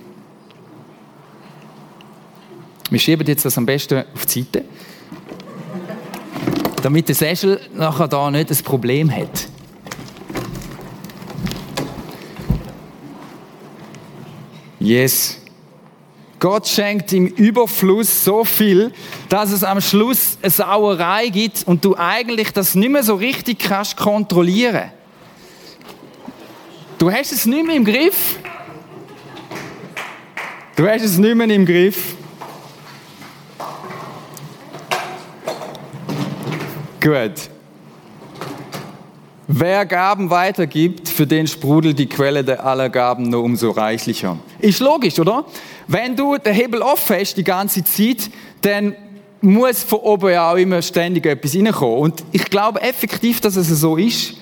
Wir 2.90 2.98
schieben 3.00 3.26
jetzt 3.26 3.44
das 3.44 3.58
am 3.58 3.66
besten 3.66 4.04
auf 4.14 4.26
die 4.26 4.42
Seite, 4.42 4.64
damit 6.82 7.08
der 7.08 7.14
Sessel 7.14 7.60
nachher 7.74 8.06
da 8.06 8.30
nicht 8.30 8.50
ein 8.50 8.56
Problem 8.58 9.10
hat. 9.10 9.48
Yes. 14.78 15.43
Gott 16.44 16.68
schenkt 16.68 17.10
im 17.14 17.26
Überfluss 17.26 18.22
so 18.22 18.44
viel, 18.44 18.92
dass 19.30 19.50
es 19.50 19.64
am 19.64 19.80
Schluss 19.80 20.36
eine 20.42 20.50
Sauerei 20.50 21.28
gibt 21.28 21.66
und 21.66 21.82
du 21.82 21.96
eigentlich 21.96 22.52
das 22.52 22.74
nicht 22.74 22.90
mehr 22.90 23.02
so 23.02 23.14
richtig 23.14 23.60
kannst 23.60 23.96
kontrollieren. 23.96 24.90
Du 26.98 27.10
hast 27.10 27.32
es 27.32 27.46
nicht 27.46 27.66
mehr 27.66 27.76
im 27.76 27.84
Griff. 27.86 28.38
Du 30.76 30.86
hast 30.86 31.04
es 31.04 31.16
nicht 31.16 31.34
mehr 31.34 31.48
im 31.48 31.64
Griff. 31.64 32.14
Gut. 37.00 37.53
Wer 39.46 39.84
Gaben 39.84 40.30
weitergibt, 40.30 41.08
für 41.08 41.26
den 41.26 41.46
sprudelt 41.46 41.98
die 41.98 42.06
Quelle 42.06 42.42
der 42.42 42.64
aller 42.64 42.88
Gaben 42.88 43.28
nur 43.28 43.42
umso 43.42 43.70
reichlicher. 43.70 44.38
Ist 44.58 44.80
logisch, 44.80 45.18
oder? 45.18 45.44
Wenn 45.86 46.16
du 46.16 46.38
den 46.38 46.54
Hebel 46.54 46.80
offen 46.80 47.16
hast 47.16 47.34
die 47.34 47.44
ganze 47.44 47.84
Zeit, 47.84 48.30
dann 48.62 48.96
muss 49.42 49.82
von 49.82 49.98
oben 49.98 50.30
ja 50.30 50.50
auch 50.50 50.56
immer 50.56 50.80
ständig 50.80 51.26
etwas 51.26 51.54
reinkommen. 51.54 51.98
Und 51.98 52.24
ich 52.32 52.46
glaube 52.46 52.80
effektiv, 52.80 53.40
dass 53.42 53.56
es 53.56 53.68
so 53.68 53.96
ist. 53.96 54.34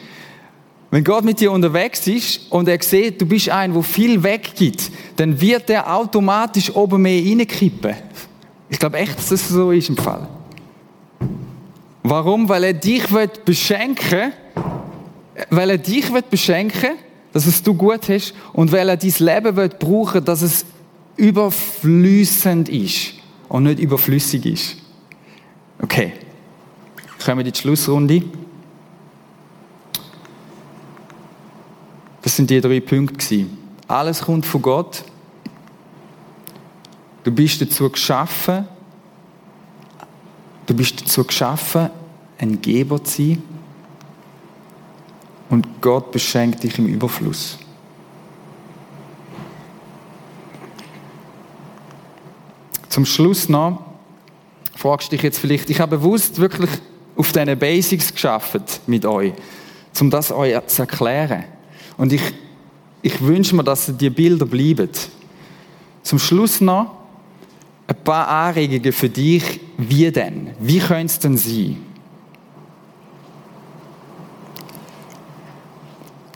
Wenn 0.92 1.02
Gott 1.02 1.24
mit 1.24 1.40
dir 1.40 1.50
unterwegs 1.50 2.06
ist 2.06 2.52
und 2.52 2.68
er 2.68 2.80
sieht, 2.80 3.20
du 3.20 3.26
bist 3.26 3.48
ein, 3.48 3.74
wo 3.74 3.82
viel 3.82 4.22
weggibt, 4.22 4.90
dann 5.16 5.40
wird 5.40 5.68
er 5.70 5.92
automatisch 5.92 6.72
oben 6.76 7.02
mehr 7.02 7.20
reinkippen. 7.20 7.94
Ich 8.68 8.78
glaube 8.78 8.98
echt, 8.98 9.18
dass 9.18 9.32
es 9.32 9.48
so 9.48 9.72
ist 9.72 9.88
im 9.88 9.96
Fall. 9.96 10.28
Warum? 12.04 12.48
Weil 12.48 12.64
er 12.64 12.72
dich 12.74 13.04
beschenken 13.44 14.10
will, 14.10 14.32
weil 15.50 15.70
er 15.70 15.78
dich 15.78 16.10
beschenken 16.30 16.90
dass 17.32 17.46
es 17.46 17.62
du 17.62 17.74
gut 17.74 18.08
hast 18.08 18.34
und 18.52 18.70
weil 18.72 18.88
er 18.88 18.96
dein 18.96 19.14
Leben 19.18 19.56
will 19.56 19.68
brauchen, 19.68 20.24
dass 20.24 20.42
es 20.42 20.66
überflüssend 21.16 22.68
ist 22.68 23.14
und 23.48 23.64
nicht 23.64 23.80
überflüssig 23.80 24.46
ist. 24.46 24.76
Okay. 25.80 26.12
Kommen 27.24 27.38
wir 27.38 27.46
in 27.46 27.52
die 27.52 27.58
Schlussrunde. 27.58 28.22
Das 32.20 32.36
sind 32.36 32.50
die 32.50 32.60
drei 32.60 32.80
Punkte. 32.80 33.46
Alles 33.88 34.22
kommt 34.22 34.44
von 34.44 34.62
Gott. 34.62 35.04
Du 37.24 37.30
bist 37.30 37.60
dazu 37.60 37.88
geschaffen, 37.88 38.66
du 40.66 40.74
bist 40.74 41.00
dazu 41.00 41.24
geschaffen, 41.24 41.90
ein 42.38 42.60
Geber 42.60 43.02
zu 43.04 43.22
sein. 43.22 43.42
Und 45.52 45.82
Gott 45.82 46.10
beschenkt 46.10 46.62
dich 46.62 46.78
im 46.78 46.86
Überfluss. 46.86 47.58
Zum 52.88 53.04
Schluss 53.04 53.50
noch, 53.50 53.84
fragst 54.74 55.08
du 55.08 55.16
dich 55.16 55.22
jetzt 55.22 55.38
vielleicht, 55.38 55.68
ich 55.68 55.78
habe 55.78 55.98
bewusst 55.98 56.38
wirklich 56.38 56.70
auf 57.16 57.32
diesen 57.32 57.58
Basics 57.58 58.14
geschafft 58.14 58.80
mit 58.86 59.04
euch, 59.04 59.34
um 60.00 60.08
das 60.08 60.32
euch 60.32 60.58
zu 60.68 60.82
erklären. 60.84 61.44
Und 61.98 62.14
ich, 62.14 62.22
ich 63.02 63.20
wünsche 63.20 63.54
mir, 63.54 63.62
dass 63.62 63.94
die 63.94 64.08
Bilder 64.08 64.46
bleiben. 64.46 64.88
Zum 66.02 66.18
Schluss 66.18 66.62
noch 66.62 66.96
ein 67.88 67.96
paar 68.02 68.26
Anregungen 68.26 68.92
für 68.94 69.10
dich. 69.10 69.60
Wie 69.76 70.10
denn? 70.10 70.52
Wie 70.60 70.78
könnte 70.78 71.12
es 71.12 71.18
denn 71.18 71.36
sein? 71.36 71.91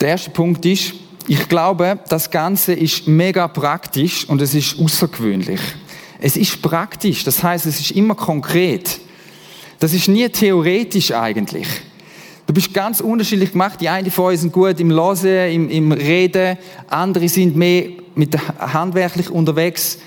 Der 0.01 0.09
erste 0.09 0.31
Punkt 0.31 0.65
ist, 0.67 0.95
ich 1.27 1.49
glaube, 1.49 1.99
das 2.09 2.31
Ganze 2.31 2.73
ist 2.73 3.09
mega 3.09 3.49
praktisch 3.49 4.29
und 4.29 4.41
es 4.43 4.55
ist 4.55 4.79
außergewöhnlich. 4.79 5.61
Es 6.21 6.37
ist 6.37 6.63
praktisch, 6.63 7.25
das 7.25 7.43
heißt, 7.43 7.67
es 7.67 7.81
ist 7.81 7.91
immer 7.93 8.15
konkret. 8.15 9.01
Das 9.79 9.93
ist 9.93 10.09
nie 10.09 10.29
theoretisch 10.29 11.13
eigentlich. 11.13 11.67
Du 12.47 12.55
bist 12.55 12.73
ganz 12.73 13.01
unterschiedlich 13.01 13.53
gemacht. 13.53 13.81
Die 13.81 13.89
einen 13.89 14.11
von 14.11 14.27
euch 14.27 14.41
sind 14.41 14.53
gut 14.53 14.79
im 14.79 14.91
Losen, 14.91 15.51
im, 15.51 15.69
im 15.69 15.93
Reden, 15.93 16.57
andere 16.89 17.29
sind 17.29 17.57
mehr 17.57 17.89
mit 18.15 18.37
handwerklich 18.59 19.31
unterwegs. 19.31 19.99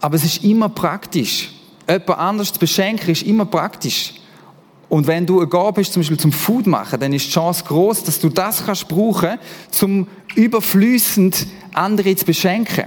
Aber 0.00 0.16
es 0.16 0.24
ist 0.24 0.44
immer 0.44 0.68
praktisch. 0.68 1.50
Jemand 1.88 2.10
anders 2.10 2.52
zu 2.52 2.60
beschenken 2.60 3.10
ist 3.10 3.22
immer 3.22 3.46
praktisch. 3.46 4.14
Und 4.88 5.06
wenn 5.06 5.26
du 5.26 5.40
eine 5.40 5.48
Gabe 5.48 5.80
hast, 5.80 5.92
zum 5.92 6.00
Beispiel 6.00 6.18
zum 6.18 6.32
Food 6.32 6.66
machen, 6.66 7.00
dann 7.00 7.12
ist 7.12 7.26
die 7.26 7.32
Chance 7.32 7.64
groß, 7.66 8.04
dass 8.04 8.20
du 8.20 8.28
das 8.28 8.64
kannst 8.64 8.86
brauchen, 8.88 9.38
zum 9.70 10.06
überflüssend 10.34 11.46
andere 11.72 12.14
zu 12.14 12.24
beschenken. 12.24 12.84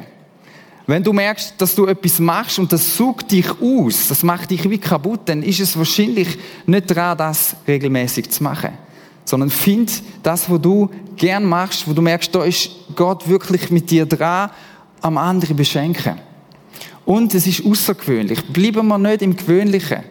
Wenn 0.88 1.04
du 1.04 1.14
merkst, 1.14 1.54
dass 1.58 1.76
du 1.76 1.86
etwas 1.86 2.20
machst 2.20 2.58
und 2.58 2.74
das 2.74 2.98
sucht 2.98 3.32
dich 3.32 3.46
aus, 3.62 4.08
das 4.08 4.24
macht 4.24 4.50
dich 4.50 4.68
wie 4.70 4.80
kaputt, 4.80 5.22
dann 5.26 5.44
ist 5.44 5.60
es 5.60 5.78
wahrscheinlich 5.78 6.40
nicht 6.66 6.88
dran, 6.88 7.18
das 7.18 7.56
regelmäßig 7.68 8.32
zu 8.32 8.44
machen. 8.44 8.72
Sondern 9.26 9.52
find 9.52 10.02
das, 10.24 10.50
was 10.50 10.60
du 10.60 10.90
gern 11.16 11.46
machst, 11.46 11.88
wo 11.88 11.94
du 11.94 12.02
merkst, 12.02 12.34
da 12.34 12.44
ist 12.44 12.72
Gott 12.96 13.28
wirklich 13.28 13.70
mit 13.70 13.92
dir 13.92 14.08
dran, 14.08 14.50
am 15.02 15.18
anderen 15.18 15.56
beschenken. 15.56 16.16
Und 17.06 17.36
es 17.36 17.46
ist 17.46 17.64
außergewöhnlich. 17.64 18.44
Bleiben 18.46 18.88
wir 18.88 18.98
nicht 18.98 19.22
im 19.22 19.36
Gewöhnlichen. 19.36 20.04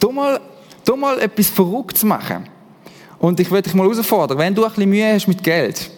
Du 0.00 0.10
mal, 0.10 0.40
du 0.88 0.96
mal 0.96 1.18
etwas 1.20 1.48
Verrücktes 1.48 2.04
machen. 2.04 2.48
Und 3.18 3.40
ich 3.40 3.50
würde 3.50 3.62
dich 3.62 3.74
mal 3.74 3.88
herausfordern, 3.88 4.38
wenn 4.38 4.54
du 4.54 4.64
ein 4.64 4.70
bisschen 4.70 4.90
Mühe 4.90 5.12
hast 5.12 5.26
mit 5.26 5.42
Geld, 5.42 5.90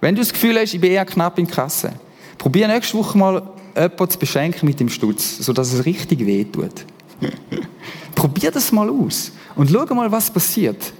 wenn 0.00 0.14
du 0.14 0.20
das 0.20 0.32
Gefühl 0.32 0.58
hast, 0.58 0.74
ich 0.74 0.80
bin 0.80 0.90
eher 0.90 1.04
knapp 1.04 1.38
in 1.38 1.46
Kasse, 1.46 1.92
Probier 2.38 2.68
nächste 2.68 2.98
Woche 2.98 3.16
mal 3.16 3.42
jemanden 3.74 4.10
zu 4.10 4.18
beschenken 4.18 4.66
mit 4.66 4.78
dem 4.78 4.88
Stutz, 4.88 5.38
sodass 5.38 5.72
es 5.72 5.84
richtig 5.84 6.26
weh 6.26 6.44
tut. 6.44 6.84
Probier 8.14 8.50
das 8.50 8.70
mal 8.70 8.90
aus 8.90 9.32
und 9.56 9.70
schau 9.70 9.86
mal, 9.94 10.10
was 10.10 10.30
passiert. 10.30 10.92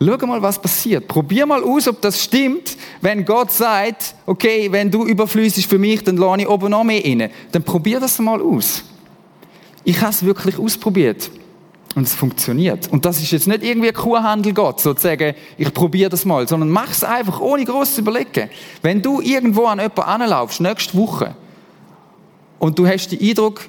Schau 0.00 0.26
mal, 0.26 0.42
was 0.42 0.60
passiert. 0.60 1.08
Probier 1.08 1.46
mal 1.46 1.62
aus, 1.62 1.88
ob 1.88 2.00
das 2.02 2.22
stimmt, 2.22 2.76
wenn 3.00 3.24
Gott 3.24 3.50
sagt, 3.52 4.14
okay, 4.26 4.70
wenn 4.70 4.90
du 4.90 5.06
überflüssig 5.06 5.66
für 5.66 5.78
mich, 5.78 6.04
dann 6.04 6.16
lade 6.16 6.42
ich 6.42 6.48
oben 6.48 6.70
noch 6.70 6.84
mehr 6.84 7.02
rein. 7.02 7.30
Dann 7.50 7.62
probier 7.62 7.98
das 7.98 8.18
mal 8.18 8.40
aus. 8.40 8.84
Ich 9.82 10.00
habe 10.00 10.10
es 10.10 10.22
wirklich 10.22 10.58
ausprobiert. 10.58 11.30
Und 11.94 12.02
es 12.06 12.14
funktioniert. 12.14 12.92
Und 12.92 13.04
das 13.04 13.20
ist 13.20 13.30
jetzt 13.30 13.48
nicht 13.48 13.62
irgendwie 13.62 13.88
ein 13.88 13.94
Kuhhandel 13.94 14.52
Gott, 14.52 14.80
sozusagen, 14.80 15.34
ich 15.56 15.72
probiere 15.72 16.10
das 16.10 16.24
mal, 16.24 16.46
sondern 16.46 16.68
mach 16.68 16.90
es 16.90 17.02
einfach, 17.02 17.40
ohne 17.40 17.64
groß 17.64 17.96
zu 17.96 18.00
überlegen. 18.02 18.50
Wenn 18.82 19.02
du 19.02 19.20
irgendwo 19.20 19.64
an 19.64 19.78
jemanden 19.78 20.02
anlaufst, 20.02 20.60
nächste 20.60 20.96
Woche, 20.96 21.34
und 22.58 22.78
du 22.78 22.86
hast 22.86 23.08
den 23.08 23.20
Eindruck, 23.20 23.68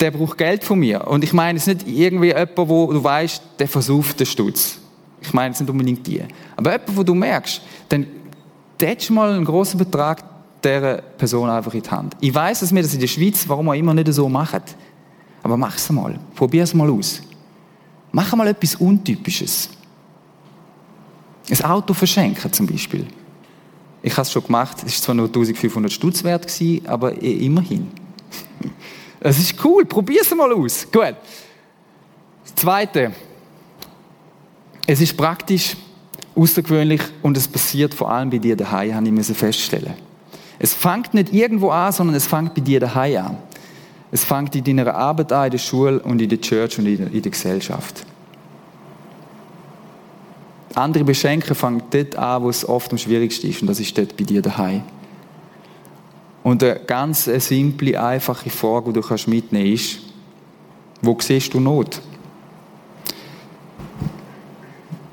der 0.00 0.10
braucht 0.10 0.38
Geld 0.38 0.64
von 0.64 0.78
mir. 0.78 1.06
Und 1.08 1.24
ich 1.24 1.32
meine 1.32 1.58
es 1.58 1.66
nicht 1.66 1.86
irgendwie 1.86 2.28
jemand, 2.28 2.56
wo 2.56 2.92
du 2.92 3.02
weißt, 3.02 3.42
der 3.58 3.68
versucht 3.68 4.20
den 4.20 4.26
Stutz. 4.26 4.78
Ich 5.20 5.32
meine 5.32 5.52
es 5.52 5.60
nicht 5.60 5.68
unbedingt 5.68 6.06
die. 6.06 6.22
Aber 6.56 6.72
jemand, 6.72 6.96
wo 6.96 7.02
du 7.02 7.14
merkst, 7.14 7.60
dann 7.88 8.06
tätst 8.76 9.10
mal 9.10 9.32
einen 9.32 9.44
großen 9.44 9.78
Betrag 9.78 10.22
dieser 10.62 10.96
Person 10.96 11.48
einfach 11.50 11.74
in 11.74 11.82
die 11.82 11.90
Hand. 11.90 12.16
Ich 12.20 12.34
weiß, 12.34 12.60
dass 12.60 12.74
wir 12.74 12.82
das 12.82 12.94
in 12.94 13.00
der 13.00 13.06
Schweiz, 13.06 13.48
warum 13.48 13.66
wir 13.66 13.74
immer 13.74 13.94
nicht 13.94 14.12
so 14.12 14.28
machen. 14.28 14.62
Aber 15.42 15.56
mach 15.56 15.76
es 15.76 15.90
mal. 15.90 16.18
Probier 16.34 16.64
es 16.64 16.74
mal 16.74 16.90
aus. 16.90 17.22
Mach 18.12 18.34
mal 18.34 18.48
etwas 18.48 18.74
Untypisches. 18.76 19.70
Ein 21.50 21.64
Auto 21.64 21.94
verschenken 21.94 22.52
zum 22.52 22.66
Beispiel. 22.66 23.06
Ich 24.02 24.12
habe 24.12 24.22
es 24.22 24.32
schon 24.32 24.44
gemacht. 24.44 24.78
Es 24.84 24.94
war 24.98 25.02
zwar 25.02 25.14
nur 25.14 25.26
1500 25.26 25.92
Stutz 25.92 26.22
wert, 26.24 26.46
aber 26.86 27.12
immerhin. 27.22 27.88
Es 29.20 29.36
ist 29.36 29.56
cool. 29.64 29.84
Probier 29.84 30.20
es 30.22 30.32
mal 30.32 30.52
aus. 30.52 30.86
Gut. 30.92 31.16
Das 32.44 32.54
Zweite. 32.54 33.12
Es 34.86 35.00
ist 35.00 35.16
praktisch, 35.16 35.76
außergewöhnlich 36.36 37.02
und 37.20 37.36
es 37.36 37.48
passiert 37.48 37.92
vor 37.94 38.10
allem 38.10 38.30
bei 38.30 38.38
dir 38.38 38.56
daheim, 38.56 38.94
habe 38.94 39.08
ich 39.08 39.26
feststellen. 39.26 39.94
Es 40.58 40.72
fängt 40.72 41.14
nicht 41.14 41.32
irgendwo 41.32 41.70
an, 41.70 41.92
sondern 41.92 42.16
es 42.16 42.26
fängt 42.26 42.54
bei 42.54 42.60
dir 42.60 42.80
daheim 42.80 43.26
an. 43.26 43.36
Es 44.10 44.24
fängt 44.24 44.54
in 44.56 44.64
deiner 44.64 44.94
Arbeit 44.94 45.32
an, 45.32 45.46
in 45.46 45.50
der 45.52 45.58
Schule 45.58 46.00
und 46.00 46.20
in 46.20 46.28
der 46.28 46.40
Church 46.40 46.78
und 46.78 46.86
in 46.86 47.10
der, 47.10 47.30
Gesellschaft. 47.30 48.04
Andere 50.74 51.04
beschenken 51.04 51.54
fangen 51.54 51.82
dort 51.90 52.16
an, 52.16 52.42
wo 52.42 52.50
es 52.50 52.66
oft 52.66 52.90
am 52.92 52.98
schwierigsten 52.98 53.50
ist, 53.50 53.60
und 53.60 53.68
das 53.68 53.80
ist 53.80 53.96
dort 53.98 54.16
bei 54.16 54.24
dir 54.24 54.40
daheim. 54.40 54.82
Und 56.42 56.62
eine 56.62 56.80
ganz 56.80 57.24
simple, 57.24 58.00
einfache 58.00 58.48
Frage, 58.48 58.92
die 58.92 59.00
du 59.00 59.30
mitnehmen 59.30 59.68
kannst, 59.68 59.94
ist, 59.94 59.98
wo 61.02 61.16
siehst 61.20 61.52
du 61.52 61.60
Not? 61.60 62.00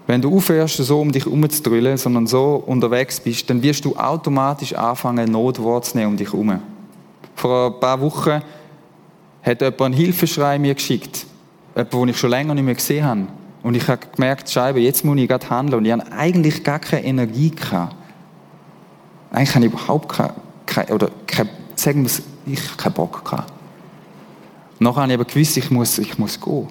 Wenn 0.08 0.22
du 0.22 0.38
aufhörst, 0.38 0.78
so 0.78 1.02
um 1.02 1.12
dich 1.12 1.26
herumzudrüllen, 1.26 1.98
sondern 1.98 2.28
so 2.28 2.64
unterwegs 2.66 3.20
bist, 3.20 3.50
dann 3.50 3.62
wirst 3.62 3.84
du 3.86 3.96
automatisch 3.96 4.74
anfangen, 4.74 5.32
Not 5.32 5.62
wahrzunehmen 5.62 6.12
um 6.12 6.18
dich 6.18 6.32
herum. 6.32 6.60
Vor 7.36 7.74
ein 7.74 7.80
paar 7.80 8.00
Wochen 8.00 8.42
hat 9.46 9.62
jemand 9.62 9.82
einen 9.82 9.94
Hilfeschrei 9.94 10.58
mir 10.58 10.74
geschickt. 10.74 11.26
Jemand, 11.76 11.94
den 11.94 12.08
ich 12.10 12.18
schon 12.18 12.32
länger 12.32 12.56
nicht 12.56 12.64
mehr 12.64 12.76
gesehen 12.76 13.06
habe. 13.06 13.28
Und 13.62 13.76
ich 13.76 13.88
habe 13.88 14.06
gemerkt, 14.14 14.50
Scheibe, 14.50 14.80
jetzt 14.80 15.06
muss 15.06 15.18
ich 15.18 15.28
gerade 15.28 15.50
handeln. 15.50 15.80
Und 15.80 15.86
ich 15.86 15.92
habe 15.92 16.12
eigentlich 16.12 16.64
gar 16.64 16.80
keine 16.80 17.06
Energie 17.06 17.52
gehabt. 17.52 17.96
Eigentlich 19.32 19.56
habe 19.56 19.66
ich 19.66 19.72
überhaupt 19.72 20.10
keine, 20.10 20.34
keine 20.66 20.94
oder 20.94 21.10
keine, 21.28 21.50
sagen 21.76 22.02
wir 22.02 22.08
es, 22.08 22.22
ich 22.46 22.60
habe 22.68 22.78
keinen 22.78 22.94
Bock 22.94 23.24
gehabt. 23.26 23.52
Nachher 24.80 25.02
habe 25.02 25.12
ich 25.12 25.20
aber 25.20 25.26
gewusst, 25.26 25.58
ich 25.58 25.72
muss, 25.72 25.98
ich 25.98 26.18
muss 26.18 26.40
gehen. 26.40 26.68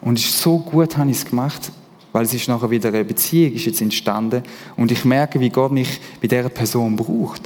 Und 0.00 0.18
so 0.18 0.58
gut, 0.58 0.96
habe 0.96 1.10
ich 1.10 1.18
es 1.18 1.24
gemacht, 1.24 1.72
weil 2.12 2.24
es 2.24 2.34
ist 2.34 2.48
nachher 2.48 2.70
wieder 2.70 2.88
eine 2.88 3.04
Beziehung 3.04 3.52
ist 3.52 3.66
jetzt 3.66 3.80
entstanden 3.80 4.42
und 4.76 4.90
ich 4.90 5.04
merke, 5.04 5.38
wie 5.40 5.50
Gott 5.50 5.72
mich 5.72 6.00
bei 6.20 6.26
dieser 6.26 6.48
Person 6.48 6.96
braucht. 6.96 7.42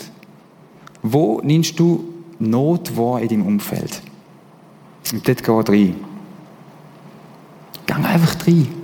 Wo 1.03 1.41
nimmst 1.43 1.79
du 1.79 2.14
Not 2.39 2.97
war 2.97 3.21
in 3.21 3.29
deinem 3.29 3.47
Umfeld. 3.47 4.03
Und 5.13 5.27
dort 5.27 5.43
geh 5.43 5.73
rein. 5.73 5.97
Geh 7.87 7.93
einfach 7.93 8.47
rein. 8.47 8.84